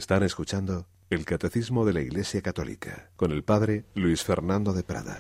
[0.04, 5.18] Están escuchando el Catecismo de la Iglesia Católica con el Padre Luis Fernando de Prada.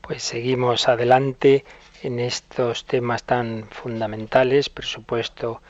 [0.00, 1.66] Pues seguimos adelante
[2.02, 5.60] en estos temas tan fundamentales, presupuesto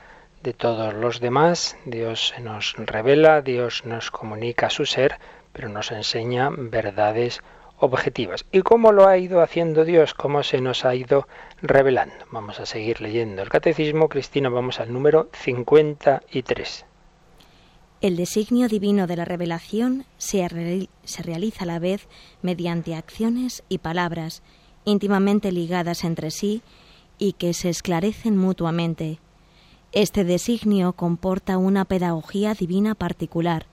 [0.44, 1.76] de todos los demás.
[1.84, 5.18] Dios se nos revela, Dios nos comunica su ser,
[5.52, 7.40] pero nos enseña verdades
[7.80, 8.46] objetivas.
[8.52, 10.14] ¿Y cómo lo ha ido haciendo Dios?
[10.14, 11.26] ¿Cómo se nos ha ido
[11.60, 12.24] revelando?
[12.30, 14.08] Vamos a seguir leyendo el Catecismo.
[14.08, 16.86] Cristina, vamos al número 53.
[18.04, 22.06] El designio divino de la revelación se, realiza a la vez
[22.42, 24.42] mediante acciones y palabras
[24.84, 26.60] íntimamente ligadas entre sí
[27.16, 29.20] y que se esclarecen mutuamente.
[29.92, 33.64] Este designio comporta una pedagogía divina particular.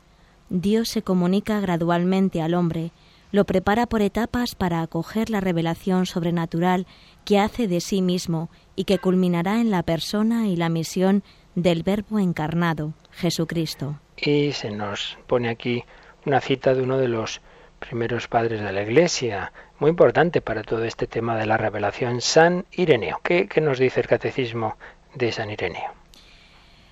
[0.49, 2.93] Dios se comunica gradualmente al hombre,
[3.33, 6.87] lo prepara por etapas para acoger la revelación sobrenatural
[7.25, 11.21] que hace de sí mismo y que culminará en la persona y la misión
[11.55, 13.99] del Verbo encarnado, Jesucristo.
[14.21, 15.83] Y se nos pone aquí
[16.27, 17.41] una cita de uno de los
[17.79, 22.65] primeros padres de la Iglesia, muy importante para todo este tema de la revelación, San
[22.71, 23.19] Ireneo.
[23.23, 24.77] ¿Qué, nos dice el catecismo
[25.15, 25.91] de San Ireneo?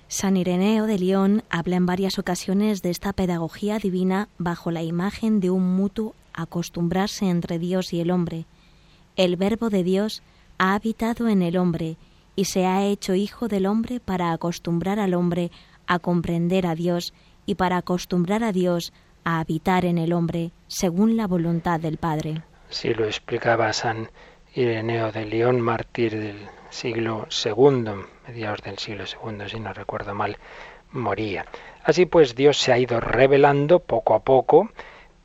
[0.08, 5.38] San Ireneo de León habla en varias ocasiones de esta pedagogía divina bajo la imagen
[5.38, 8.46] de un mutuo acostumbrarse entre Dios y el hombre.
[9.14, 10.24] El Verbo de Dios
[10.58, 11.96] ha habitado en el hombre
[12.34, 15.52] y se ha hecho hijo del hombre para acostumbrar al hombre
[15.90, 17.12] a comprender a Dios
[17.46, 18.92] y para acostumbrar a Dios
[19.24, 22.42] a habitar en el hombre según la voluntad del Padre.
[22.68, 24.08] Sí, lo explicaba San
[24.54, 30.38] Ireneo de León, mártir del siglo II, mediados del siglo II, si no recuerdo mal,
[30.92, 31.46] moría.
[31.82, 34.70] Así pues, Dios se ha ido revelando poco a poco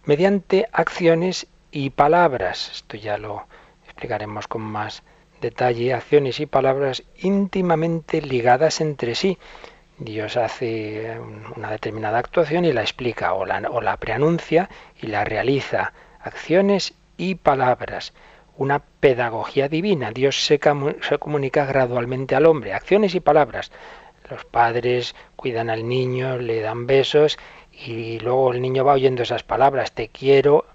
[0.04, 2.72] mediante acciones y palabras.
[2.74, 3.46] Esto ya lo
[3.86, 5.04] explicaremos con más
[5.42, 9.38] detalle, acciones y palabras íntimamente ligadas entre sí.
[9.98, 11.18] Dios hace
[11.56, 14.70] una determinada actuación y la explica o la, preanuncia
[15.02, 15.94] y la realiza.
[16.20, 18.14] Acciones y palabras.
[18.58, 20.12] Una pedagogía divina.
[20.12, 22.74] Dios se comunica gradualmente al hombre.
[22.74, 23.72] Acciones y palabras.
[24.30, 27.38] Los padres cuidan al niño, le dan besos
[27.72, 29.94] y luego el niño va oyendo esas palabras.
[29.94, 30.66] Te quiero,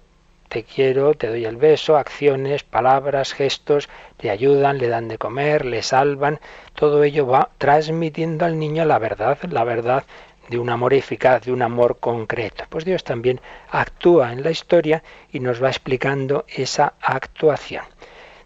[0.50, 3.88] te quiero, te doy el beso, acciones, palabras, gestos,
[4.20, 6.40] le ayudan, le dan de comer, le salvan,
[6.74, 10.04] todo ello va transmitiendo al niño la verdad, la verdad
[10.48, 12.64] de un amor eficaz, de un amor concreto.
[12.68, 13.40] Pues Dios también
[13.70, 17.84] actúa en la historia y nos va explicando esa actuación.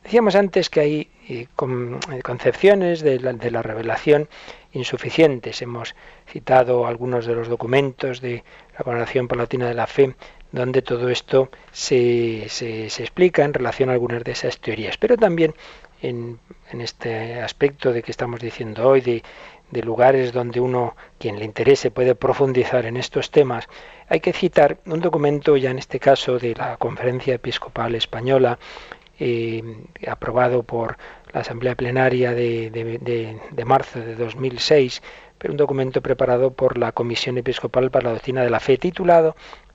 [0.03, 4.29] Decíamos antes que hay eh, eh, concepciones de la, revelación
[4.75, 5.63] insuficientes.
[5.63, 5.95] Hemos
[6.31, 8.45] citado algunos de los documentos de
[8.77, 10.15] la Congregación Palatina de la Fe
[10.55, 14.97] donde todo esto se, se, explica en relación a algunas de esas teorías.
[14.97, 15.53] Pero también
[16.01, 16.39] en,
[16.79, 19.23] este aspecto de que estamos diciendo hoy, de,
[19.73, 23.69] de lugares donde uno, quien le interese, puede profundizar en estos temas,
[24.09, 28.59] hay que citar un documento, ya en este caso de la Conferencia Episcopal Española,
[29.19, 29.63] eh,
[30.07, 30.99] aprobado por
[31.33, 35.03] la Asamblea Plenaria de, de, de, marzo de 2006,
[35.39, 39.35] pero un documento preparado por la Comisión Episcopal para la Doctrina de la Fe, titulado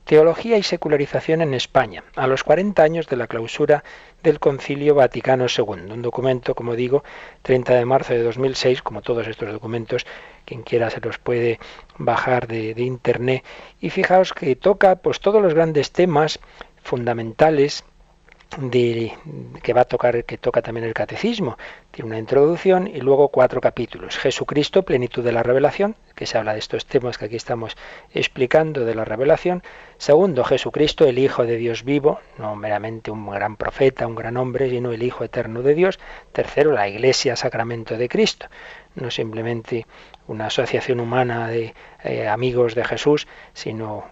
[0.10, 3.84] Teología y secularización en España, a los 40 años de la clausura
[4.24, 5.92] del Concilio Vaticano II.
[5.92, 7.04] Un documento, como digo,
[7.44, 10.08] 30 de marzo de 2006, como todos estos documentos,
[10.46, 11.60] quien quiera se los puede
[12.00, 13.44] bajar de, internet.
[13.80, 16.40] Y fijaos que toca pues todos los grandes temas
[16.82, 17.84] fundamentales
[18.58, 19.14] de,
[19.62, 21.58] que va a tocar, que toca también el catecismo.
[21.92, 24.18] Tiene una introducción y luego cuatro capítulos.
[24.18, 27.78] Jesucristo, plenitud de la revelación, que se habla de estos temas que aquí estamos
[28.14, 29.64] explicando de la revelación.
[29.98, 34.70] Segundo, Jesucristo, el Hijo de Dios vivo, no meramente un gran profeta, un gran hombre,
[34.70, 36.00] sino el Hijo eterno de Dios.
[36.32, 38.48] Tercero, la Iglesia, sacramento de Cristo,
[39.00, 39.86] no simplemente
[40.28, 41.74] una asociación humana de
[42.04, 44.06] eh, amigos de Jesús, sino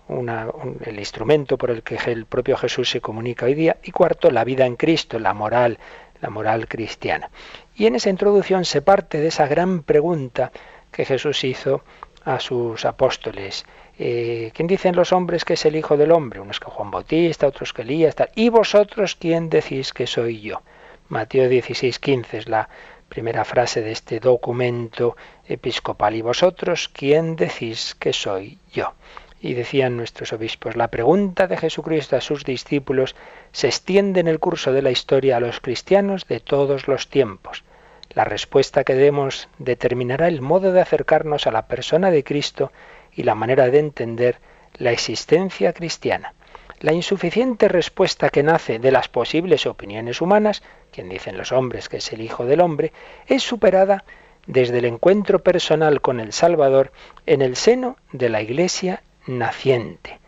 [0.86, 3.78] el instrumento por el que el propio Jesús se comunica hoy día.
[3.84, 5.78] Y cuarto, la vida en Cristo, la moral,
[6.22, 7.30] la moral cristiana.
[7.76, 10.52] Y en esa introducción se parte de esa gran pregunta
[10.92, 11.84] que Jesús hizo
[12.26, 13.66] a sus apóstoles.
[14.00, 16.40] Eh, ¿Quién dicen los hombres que es el Hijo del Hombre?
[16.40, 18.30] Unos que Juan Bautista, otros que Elías, tal.
[18.36, 20.62] ¿Y vosotros quién decís que soy yo?
[21.10, 22.68] Mateo 16, 15 es la
[23.10, 25.16] primera frase de este documento
[25.48, 26.16] episcopal.
[26.16, 28.94] ¿Y vosotros quién decís que soy yo?
[29.40, 33.16] Y decían nuestros obispos, la pregunta de Jesucristo a sus discípulos
[33.52, 37.64] se extiende en el curso de la historia a los cristianos de todos los tiempos.
[38.10, 42.72] La respuesta que demos determinará el modo de acercarnos a la persona de Cristo
[43.14, 44.40] y la manera de entender
[44.78, 46.34] la existencia cristiana.
[46.80, 50.62] La insuficiente respuesta que nace de las posibles opiniones humanas,
[50.98, 52.92] quien dicen los hombres que es el Hijo del Hombre,
[53.28, 54.04] es superada
[54.48, 56.92] desde el encuentro personal con el Salvador
[57.28, 60.20] en el seno de la Iglesia naciente.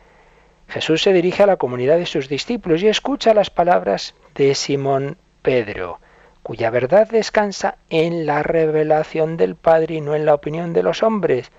[0.68, 5.18] Jesús se dirige a la comunidad de sus discípulos y escucha las palabras de Simón
[5.42, 6.02] Pedro,
[6.44, 11.02] cuya verdad descansa en la revelación del Padre y no en la opinión de los
[11.02, 11.52] hombres.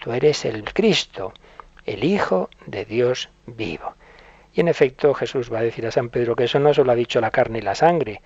[0.00, 1.32] Tú eres el Cristo,
[1.86, 3.94] el Hijo de Dios vivo.
[4.54, 6.94] Y en efecto Jesús va a decir a San Pedro que eso no solo ha
[6.94, 8.22] dicho la carne y la sangre,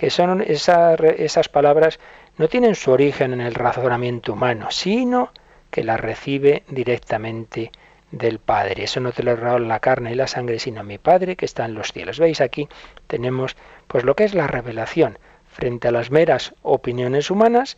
[0.00, 2.00] que son esas palabras
[2.38, 5.30] no tienen su origen en el razonamiento humano, sino
[5.70, 7.70] que las recibe directamente
[8.10, 8.84] del Padre.
[8.84, 11.66] Eso no te lo ha la carne y la sangre, sino mi Padre que está
[11.66, 12.18] en los cielos.
[12.18, 12.66] ¿Veis aquí?
[13.08, 17.76] Tenemos pues lo que es la revelación frente a las meras opiniones humanas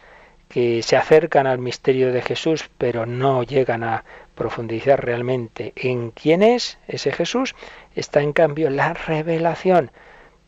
[0.48, 4.04] que se acercan al misterio de Jesús, pero no llegan a
[4.36, 7.56] profundizar realmente en quién es ese Jesús,
[7.96, 9.90] está en cambio la revelación.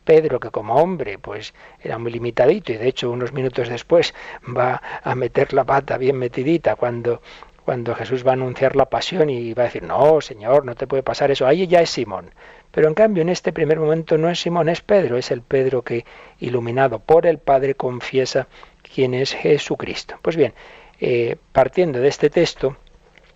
[0.05, 4.13] Pedro, que como hombre pues era muy limitadito y de hecho unos minutos después
[4.45, 7.21] va a meter la pata bien metidita cuando
[7.65, 10.85] cuando Jesús va a anunciar la pasión y va a decir, no, Señor, no te
[10.85, 12.29] puede pasar eso, ahí ya es Simón.
[12.71, 15.81] Pero en cambio en este primer momento no es Simón, es Pedro, es el Pedro
[15.81, 16.05] que,
[16.39, 18.47] iluminado por el Padre, confiesa
[18.83, 20.19] quién es Jesucristo.
[20.21, 20.53] Pues bien,
[21.01, 22.77] eh, partiendo de este texto,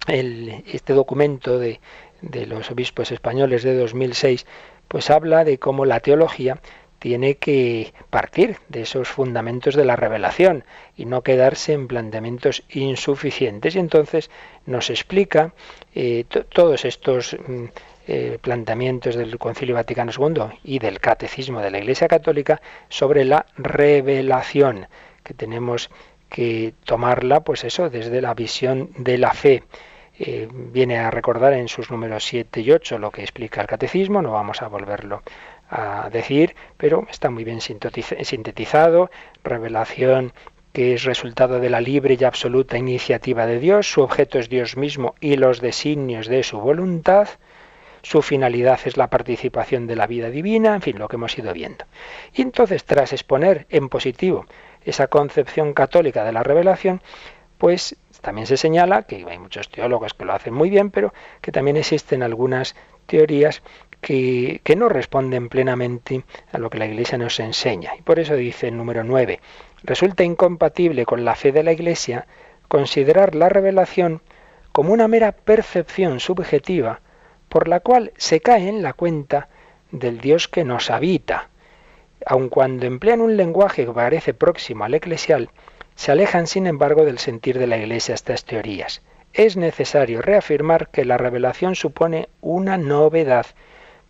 [0.08, 1.80] este documento de,
[2.22, 4.46] de los obispos españoles de 2006,
[4.90, 6.60] pues habla de cómo la teología
[7.00, 10.66] tiene que partir de esos fundamentos de la revelación
[10.98, 13.76] y no quedarse en planteamientos insuficientes.
[13.76, 14.30] Y entonces
[14.66, 15.54] nos explica
[15.96, 17.66] eh, todos estos mm,
[18.08, 23.46] eh, planteamientos del Concilio Vaticano II y del Catecismo de la Iglesia Católica sobre la
[23.56, 24.88] revelación
[25.24, 25.90] que tenemos
[26.30, 29.64] que tomarla, pues eso, desde la visión de la fe.
[30.22, 34.22] Eh, viene a recordar en sus números 7 y 8 lo que explica el catecismo,
[34.22, 35.24] no vamos a volverlo
[35.70, 39.10] a decir, pero está muy bien sintetizado,
[39.46, 40.34] revelación
[40.74, 44.76] que es resultado de la libre y absoluta iniciativa de Dios, su objeto es Dios
[44.76, 47.30] mismo y los designios de su voluntad,
[48.02, 51.54] su finalidad es la participación de la vida divina, en fin, lo que hemos ido
[51.54, 51.86] viendo.
[52.34, 54.46] Y entonces, tras exponer en positivo
[54.84, 57.02] esa concepción católica de la revelación,
[57.58, 61.52] pues también se señala que hay muchos teólogos que lo hacen muy bien, pero que
[61.52, 63.62] también existen algunas teorías
[64.02, 67.96] que, que, no responden plenamente a lo que la Iglesia nos enseña.
[67.98, 69.40] Y por eso dice el número 9,
[69.84, 72.28] resulta incompatible con la fe de la Iglesia
[72.68, 74.22] considerar la revelación
[74.72, 77.02] como una mera percepción subjetiva
[77.50, 79.50] por la cual se cae en la cuenta
[79.92, 81.50] del Dios que nos habita.
[82.26, 85.50] Aun cuando emplean un lenguaje que parece próximo al eclesial,
[86.00, 89.02] se alejan sin embargo del sentir de la Iglesia estas teorías.
[89.34, 93.48] Es necesario reafirmar que la revelación supone una novedad,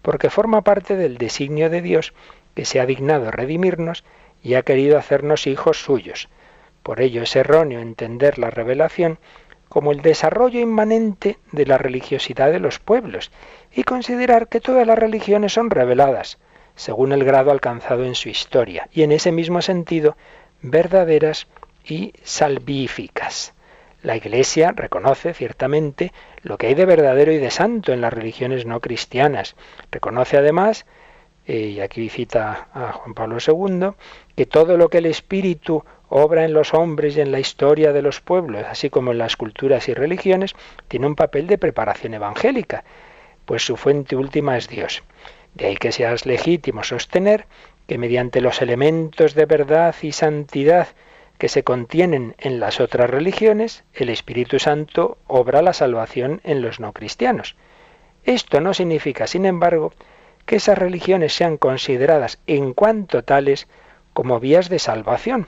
[0.03, 2.13] porque forma parte del designio de Dios
[2.53, 4.03] que se ha dignado redimirnos
[4.43, 6.29] y ha querido hacernos hijos suyos.
[6.83, 9.17] Por ello es erróneo entender la revelación
[9.67, 13.31] como el desarrollo inmanente de la religiosidad de los pueblos
[13.73, 16.37] y considerar que todas las religiones son reveladas,
[16.75, 20.17] según el grado alcanzado en su historia, y en ese mismo sentido,
[20.61, 21.47] verdaderas
[21.85, 23.53] y salvíficas.
[24.01, 28.65] La Iglesia reconoce ciertamente lo que hay de verdadero y de santo en las religiones
[28.65, 29.55] no cristianas.
[29.91, 30.85] Reconoce además,
[31.47, 33.89] eh, y aquí cita a Juan Pablo II,
[34.35, 38.01] que todo lo que el Espíritu obra en los hombres y en la historia de
[38.01, 40.55] los pueblos, así como en las culturas y religiones,
[40.87, 42.83] tiene un papel de preparación evangélica,
[43.45, 45.03] pues su fuente última es Dios.
[45.53, 47.45] De ahí que sea legítimo sostener
[47.87, 50.87] que mediante los elementos de verdad y santidad
[51.39, 56.81] que se contienen en las otras religiones, el Espíritu Santo obra la salvación en los
[56.81, 57.55] no cristianos.
[58.25, 59.93] Esto no significa, sin embargo,
[60.45, 63.67] que esas religiones sean consideradas en cuanto tales
[64.13, 65.47] como vías de salvación,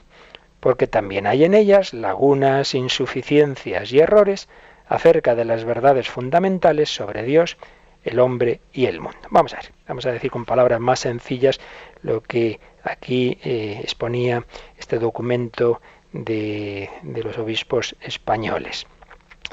[0.60, 4.48] porque también hay en ellas lagunas, insuficiencias y errores
[4.86, 7.58] acerca de las verdades fundamentales sobre Dios,
[8.02, 9.18] el hombre y el mundo.
[9.30, 11.60] Vamos a ver, vamos a decir con palabras más sencillas
[12.02, 14.44] lo que aquí eh, exponía
[14.78, 15.80] este documento
[16.12, 18.86] de, de los obispos españoles.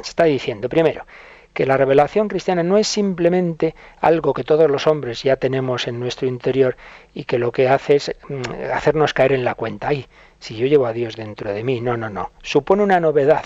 [0.02, 1.06] Se está diciendo, primero,
[1.54, 6.00] que la revelación cristiana no es simplemente algo que todos los hombres ya tenemos en
[6.00, 6.78] nuestro interior
[7.14, 9.90] y que lo que hace es mm, hacernos caer en la cuenta.
[9.90, 10.08] Ay,
[10.40, 12.32] si yo llevo a Dios dentro de mí, no, no, no.
[12.44, 13.44] Supone una novedad.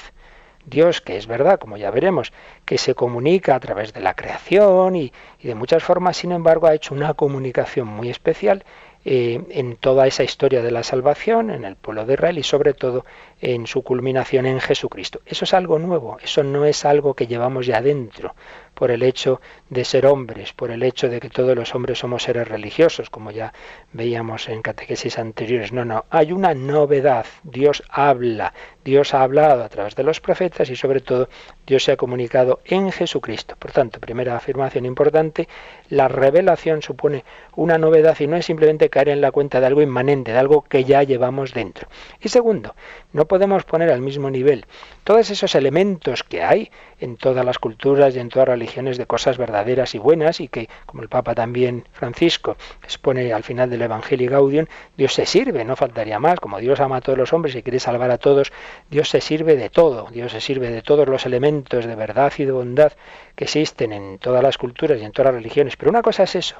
[0.65, 2.31] Dios, que es verdad, como ya veremos,
[2.65, 6.67] que se comunica a través de la creación y, y de muchas formas, sin embargo,
[6.67, 8.63] ha hecho una comunicación muy especial
[9.05, 12.73] eh, en toda esa historia de la salvación, en el pueblo de Israel y sobre
[12.73, 13.05] todo
[13.41, 15.21] en su culminación en Jesucristo.
[15.25, 18.35] Eso es algo nuevo, eso no es algo que llevamos ya dentro
[18.73, 19.41] por el hecho
[19.74, 23.32] de ser hombres, por el hecho de que todos los hombres somos seres religiosos, como
[23.32, 23.53] ya
[23.91, 25.74] veíamos en catequesis anteriores.
[25.74, 27.26] No, no, hay una novedad.
[27.43, 28.53] Dios habla,
[28.84, 31.28] Dios ha hablado a través de los profetas y sobre todo
[31.65, 33.55] Dios se ha comunicado en Jesucristo.
[33.57, 35.47] Por tanto, primera afirmación importante,
[35.89, 39.82] la revelación supone una novedad y no es simplemente caer en la cuenta de algo
[39.82, 41.88] inmanente, de algo que ya llevamos dentro.
[42.21, 42.76] Y segundo,
[43.11, 44.65] no podemos poner al mismo nivel
[45.03, 49.05] todos esos elementos que hay en todas las culturas y en todas las religiones de
[49.05, 53.82] cosas verdaderas y buenas y que, como el Papa también Francisco expone al final del
[53.82, 54.66] Evangelio Gaudium,
[54.97, 57.80] Dios se sirve, no faltaría más, como Dios ama a todos los hombres y quiere
[57.80, 58.51] salvar a todos,
[58.89, 62.45] Dios se sirve de todo, Dios se sirve de todos los elementos de verdad y
[62.45, 62.93] de bondad
[63.36, 65.76] que existen en todas las culturas y en todas las religiones.
[65.78, 66.55] Pero una cosa es eso,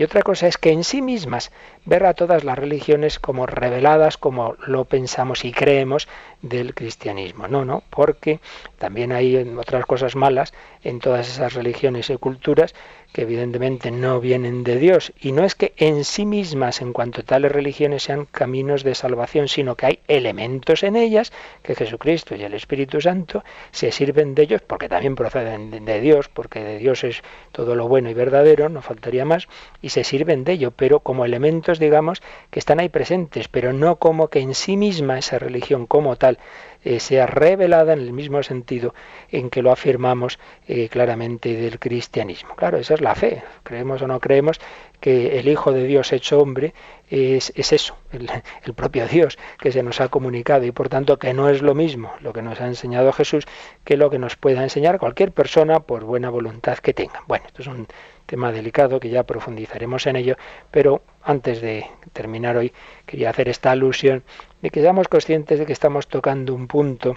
[0.00, 1.52] y otra cosa es que en sí mismas
[1.84, 6.08] ver a todas las religiones como reveladas, como lo pensamos y creemos
[6.40, 7.48] del cristianismo.
[7.48, 8.40] No, no, porque
[8.78, 12.74] también hay otras cosas malas en todas esas religiones y culturas
[13.12, 15.12] que evidentemente no vienen de Dios.
[15.20, 19.48] Y no es que en sí mismas, en cuanto tales religiones, sean caminos de salvación,
[19.48, 21.32] sino que hay elementos en ellas
[21.62, 26.28] que Jesucristo y el Espíritu Santo se sirven de ellos, porque también proceden de Dios,
[26.28, 29.48] porque de Dios es todo lo bueno y verdadero, no faltaría más,
[29.82, 33.96] y se sirven de ello, pero como elementos, digamos, que están ahí presentes, pero no
[33.96, 36.38] como que en sí misma esa religión como tal
[36.82, 38.94] eh, sea revelada en el mismo sentido
[39.30, 42.54] en que lo afirmamos eh, claramente del cristianismo.
[42.56, 43.42] Claro, esa es la fe.
[43.62, 44.60] Creemos o no creemos
[45.00, 46.74] que el Hijo de Dios hecho hombre
[47.08, 48.30] es, eso, el,
[48.64, 51.74] el, propio Dios que se nos ha comunicado y por tanto que no es lo
[51.74, 53.46] mismo lo que nos ha enseñado Jesús
[53.84, 57.22] que lo que nos pueda enseñar cualquier persona por buena voluntad que tenga.
[57.26, 57.88] Bueno, esto es un
[58.30, 60.36] tema delicado que ya profundizaremos en ello,
[60.70, 62.72] pero antes de terminar hoy
[63.04, 64.22] quería hacer esta alusión
[64.62, 67.16] de que seamos conscientes de que estamos tocando un punto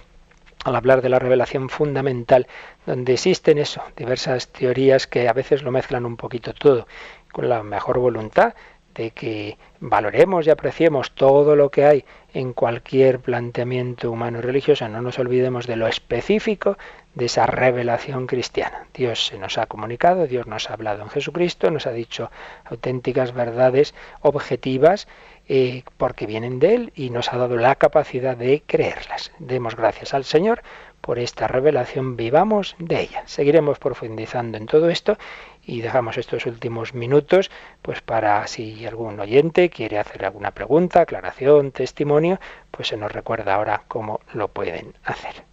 [0.66, 2.48] al hablar de la revelación fundamental,
[2.88, 6.88] donde existen eso, diversas teorías que a veces lo mezclan un poquito todo,
[7.32, 8.56] con la mejor voluntad
[8.96, 15.02] de que valoremos y apreciemos todo lo que hay en cualquier planteamiento humano religioso, no
[15.02, 16.78] nos olvidemos de lo específico
[17.16, 18.88] de esa revelación cristiana.
[18.94, 22.32] Dios se nos ha comunicado, Dios nos ha hablado en Jesucristo, nos ha dicho
[22.66, 25.08] auténticas verdades objetivas
[25.48, 29.32] eh, porque vienen de Él y nos ha dado la capacidad de creerlas.
[29.40, 30.64] Demos gracias al Señor
[31.02, 33.24] por esta revelación, vivamos de ella.
[33.26, 35.18] Seguiremos profundizando en todo esto
[35.66, 37.52] y dejamos estos últimos minutos
[37.82, 42.40] pues para si algún oyente quiere hacer alguna pregunta, aclaración, testimonio,
[42.72, 45.53] pues se nos recuerda ahora cómo lo pueden hacer.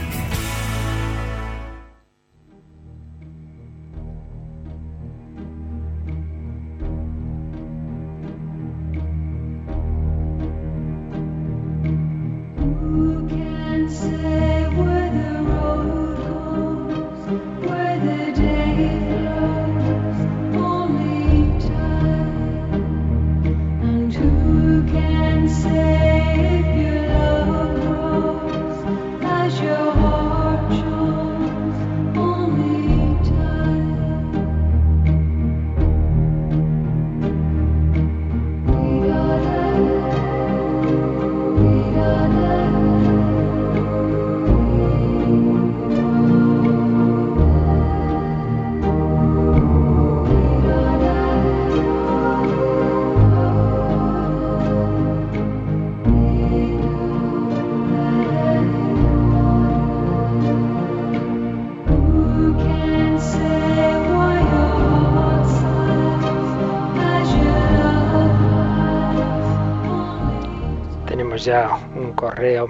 [71.41, 72.67] Ya un correo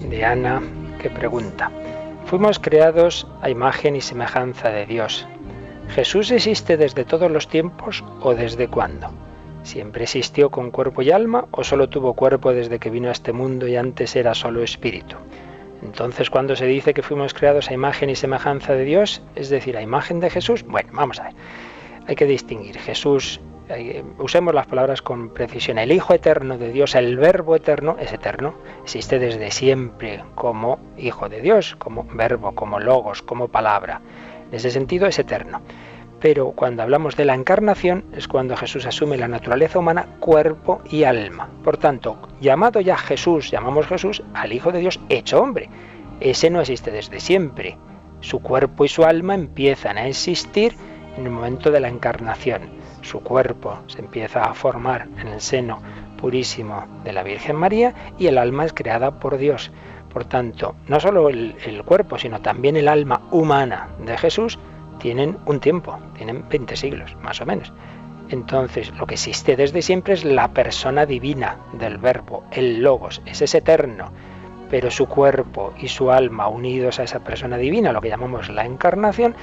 [0.00, 0.60] de Ana
[1.00, 1.70] que pregunta,
[2.26, 5.26] fuimos creados a imagen y semejanza de Dios.
[5.88, 9.08] ¿Jesús existe desde todos los tiempos o desde cuándo?
[9.62, 13.32] ¿Siempre existió con cuerpo y alma o solo tuvo cuerpo desde que vino a este
[13.32, 15.16] mundo y antes era solo espíritu?
[15.82, 19.74] Entonces, cuando se dice que fuimos creados a imagen y semejanza de Dios, es decir,
[19.74, 21.34] a imagen de Jesús, bueno, vamos a ver.
[22.06, 22.78] Hay que distinguir.
[22.78, 23.40] Jesús
[24.18, 25.78] usemos las palabras con precisión.
[25.78, 31.28] El Hijo Eterno de Dios, el Verbo Eterno, es eterno, existe desde siempre como Hijo
[31.28, 34.00] de Dios, como verbo, como logos, como palabra.
[34.48, 35.60] En ese sentido es eterno.
[36.20, 41.04] Pero cuando hablamos de la encarnación es cuando Jesús asume la naturaleza humana, cuerpo y
[41.04, 41.50] alma.
[41.62, 45.68] Por tanto, llamado ya Jesús, llamamos Jesús al Hijo de Dios hecho hombre.
[46.20, 47.76] Ese no existe desde siempre.
[48.20, 50.74] Su cuerpo y su alma empiezan a existir
[51.16, 52.62] en el momento de la encarnación
[53.02, 55.80] su cuerpo se empieza a formar en el seno
[56.16, 59.70] purísimo de la Virgen María y el alma es creada por Dios.
[60.12, 64.58] Por tanto, no solo el, cuerpo, sino también el alma humana de Jesús
[64.98, 67.72] tienen un tiempo, tienen 20 siglos, más o menos.
[68.30, 73.44] Entonces, lo que existe desde siempre es la persona divina del verbo, el logos, ese
[73.44, 74.10] es eterno,
[74.70, 78.64] pero su cuerpo y su alma unidos a esa persona divina, lo que llamamos la
[78.64, 79.34] encarnación,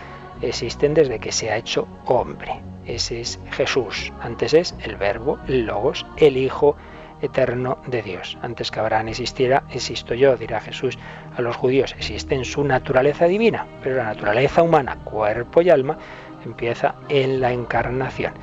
[0.42, 2.62] existen desde que se ha hecho hombre.
[2.86, 4.12] Ese es Jesús.
[4.22, 6.76] Antes es el Verbo, el Logos, el Hijo
[7.22, 8.38] eterno de Dios.
[8.42, 10.98] Antes que Abraham existiera, existo yo, dirá Jesús
[11.36, 11.94] a los judíos.
[11.98, 15.98] Existe en su naturaleza divina, pero la naturaleza humana, cuerpo y alma,
[16.44, 18.34] empieza en la encarnación.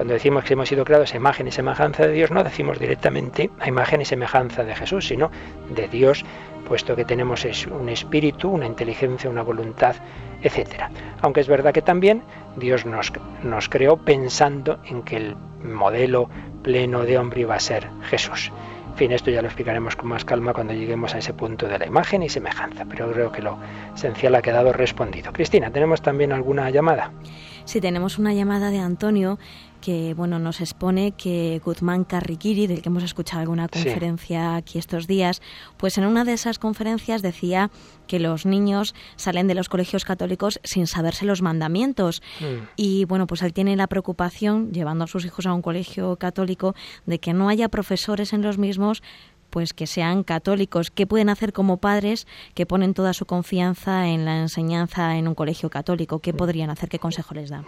[0.00, 3.50] Cuando decimos que hemos sido creados a imagen y semejanza de Dios, no decimos directamente
[3.60, 5.30] a imagen y semejanza de Jesús, sino
[5.74, 6.24] de Dios,
[6.66, 9.96] puesto que tenemos un espíritu, una inteligencia, una voluntad
[10.42, 10.84] etc.
[11.20, 12.22] Aunque es verdad que también
[12.56, 16.30] Dios nos, nos creó pensando en que el modelo
[16.62, 18.50] pleno de hombre iba a ser Jesús.
[18.92, 21.78] En fin, esto ya lo explicaremos con más calma cuando lleguemos a ese punto de
[21.78, 23.58] la imagen y semejanza, pero creo que lo
[23.94, 25.32] esencial ha quedado respondido.
[25.32, 27.12] Cristina, ¿tenemos también alguna llamada?
[27.64, 29.38] Sí, tenemos una llamada de Antonio
[29.80, 35.06] que bueno nos expone que Guzmán Carriquiri, del que hemos escuchado alguna conferencia aquí estos
[35.06, 35.42] días,
[35.76, 37.70] pues en una de esas conferencias decía
[38.06, 42.22] que los niños salen de los colegios católicos sin saberse los mandamientos.
[42.40, 42.64] Mm.
[42.76, 46.74] Y bueno, pues él tiene la preocupación, llevando a sus hijos a un colegio católico,
[47.06, 49.02] de que no haya profesores en los mismos
[49.50, 50.90] pues que sean católicos.
[50.90, 55.34] ¿Qué pueden hacer como padres que ponen toda su confianza en la enseñanza en un
[55.34, 56.20] colegio católico?
[56.20, 56.36] ¿Qué mm.
[56.36, 56.88] podrían hacer?
[56.88, 57.64] ¿Qué consejo les dan?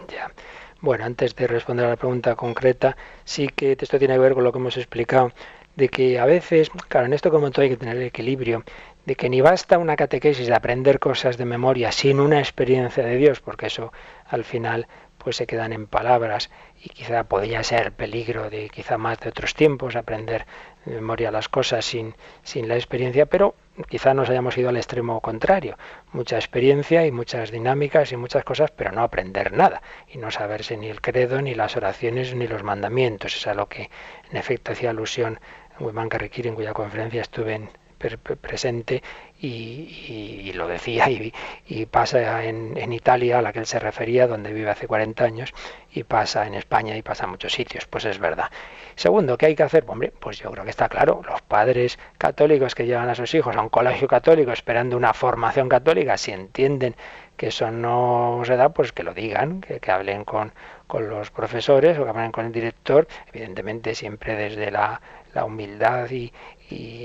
[0.82, 4.42] Bueno, antes de responder a la pregunta concreta, sí que esto tiene que ver con
[4.42, 5.30] lo que hemos explicado,
[5.76, 8.64] de que a veces, claro, en esto como todo hay que tener equilibrio,
[9.06, 13.16] de que ni basta una catequesis de aprender cosas de memoria sin una experiencia de
[13.16, 13.92] Dios, porque eso
[14.26, 16.50] al final pues se quedan en palabras
[16.82, 20.46] y quizá podría ser peligro de quizá más de otros tiempos aprender
[20.84, 23.54] de memoria las cosas sin, sin la experiencia, pero
[23.88, 25.76] quizá nos hayamos ido al extremo contrario.
[26.12, 30.76] Mucha experiencia y muchas dinámicas y muchas cosas, pero no aprender nada y no saberse
[30.76, 33.36] ni el credo, ni las oraciones, ni los mandamientos.
[33.36, 33.90] Es a lo que
[34.30, 35.40] en efecto hacía alusión
[35.80, 37.70] Wiman Carriquiri, en cuya conferencia estuve en,
[38.40, 39.02] presente
[39.40, 44.52] y, lo decía y, pasa en, en, Italia a la que él se refería, donde
[44.52, 45.52] vive hace 40 años,
[45.92, 48.50] y pasa en España y pasa en muchos sitios, pues es verdad.
[48.94, 49.84] Segundo, ¿qué hay que hacer?
[49.86, 53.56] Hombre, pues yo creo que está claro, los padres católicos que llevan a sus hijos
[53.56, 56.94] a un colegio católico esperando una formación católica, si entienden
[57.36, 60.52] que eso no se da, pues que lo digan, que, que hablen con,
[60.86, 65.00] con los profesores o que hablen con el director, evidentemente siempre desde la
[65.34, 66.32] la humildad y,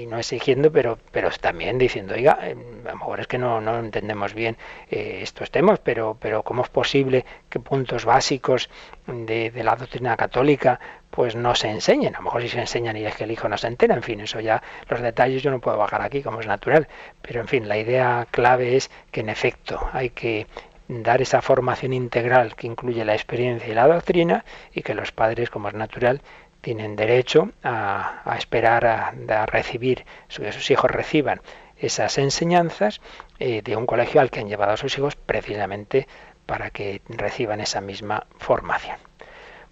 [0.08, 2.56] no exigiendo, pero, pero también diciendo, oiga, eh,
[2.86, 4.56] a lo mejor es que no, no entendemos bien
[4.90, 8.70] eh, estos temas, pero, pero ¿cómo es posible que puntos básicos
[9.08, 12.16] de, de, la doctrina católica pues no se enseñen?
[12.16, 14.04] A lo mejor si se enseñan y es que el hijo no se entera, en
[14.04, 16.88] fin, eso ya, los detalles yo no puedo bajar aquí como es natural,
[17.22, 20.48] pero en fin, la idea clave es que en efecto hay que
[20.88, 25.50] dar esa formación integral que incluye la experiencia y la doctrina y que los padres,
[25.50, 26.22] como es natural,
[26.68, 31.40] tienen derecho a, esperar a, recibir, que sus hijos reciban
[31.78, 33.00] esas enseñanzas
[33.40, 36.10] eh, de un colegio al que han llevado a sus hijos precisamente
[36.46, 38.98] para que reciban esa misma formación.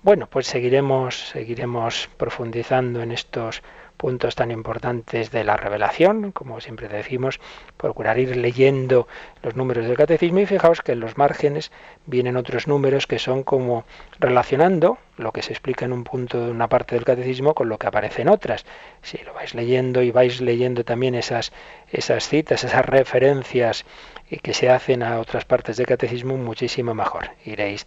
[0.03, 3.61] Bueno, pues seguiremos, seguiremos profundizando en estos
[3.95, 7.39] puntos tan importantes de la revelación, como siempre decimos,
[7.77, 9.07] procurar ir leyendo
[9.41, 11.71] los números del catecismo y fijaos que en los márgenes
[12.05, 13.85] vienen otros números que son como
[14.19, 17.77] relacionando lo que se explica en un punto de una parte del catecismo con lo
[17.77, 18.65] que aparece en otras.
[19.01, 21.53] Si lo vais leyendo y vais leyendo también esas,
[21.91, 23.85] esas citas, esas referencias
[24.41, 27.29] que se hacen a otras partes del catecismo, muchísimo mejor.
[27.45, 27.85] Iréis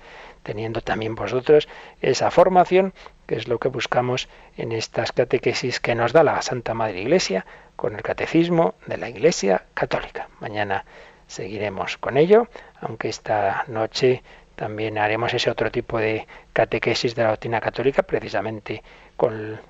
[0.48, 1.68] teniendo también vosotros
[2.00, 2.94] esa formación,
[3.26, 7.44] que es lo que buscamos en estas catequesis que nos da la Santa Madre Iglesia
[7.76, 10.30] con el catecismo de la Iglesia Católica.
[10.40, 10.86] Mañana
[11.26, 12.48] seguiremos con ello,
[12.80, 14.22] aunque esta noche
[14.56, 18.82] también haremos ese otro tipo de catequesis de la doctrina católica, precisamente
[19.18, 19.60] con,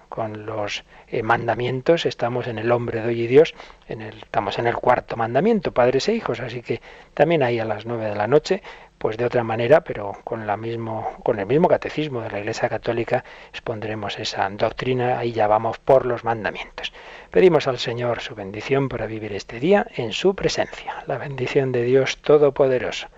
[0.46, 2.06] los eh, mandamientos.
[2.06, 3.54] Estamos en el hombre de hoy y Dios,
[3.88, 6.80] en el, estamos en el cuarto mandamiento, padres e hijos, así que
[7.14, 8.62] también ahí a las nueve de la noche,
[8.98, 12.68] pues de otra manera, pero con, la mismo, con el mismo catecismo de la Iglesia
[12.68, 16.92] Católica, expondremos esa doctrina, ahí ya vamos por los mandamientos.
[17.30, 21.04] Pedimos al Señor su bendición para vivir este día en su presencia.
[21.06, 23.08] La bendición de Dios Todopoderoso.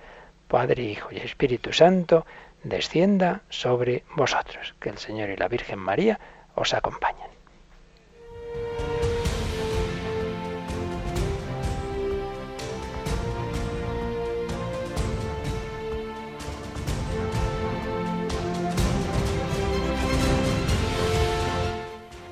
[0.49, 2.27] Padre, Hijo y Espíritu Santo,
[2.63, 4.75] descienda sobre vosotros.
[4.81, 6.19] Que el Señor y la Virgen María
[6.55, 7.31] os acompañen.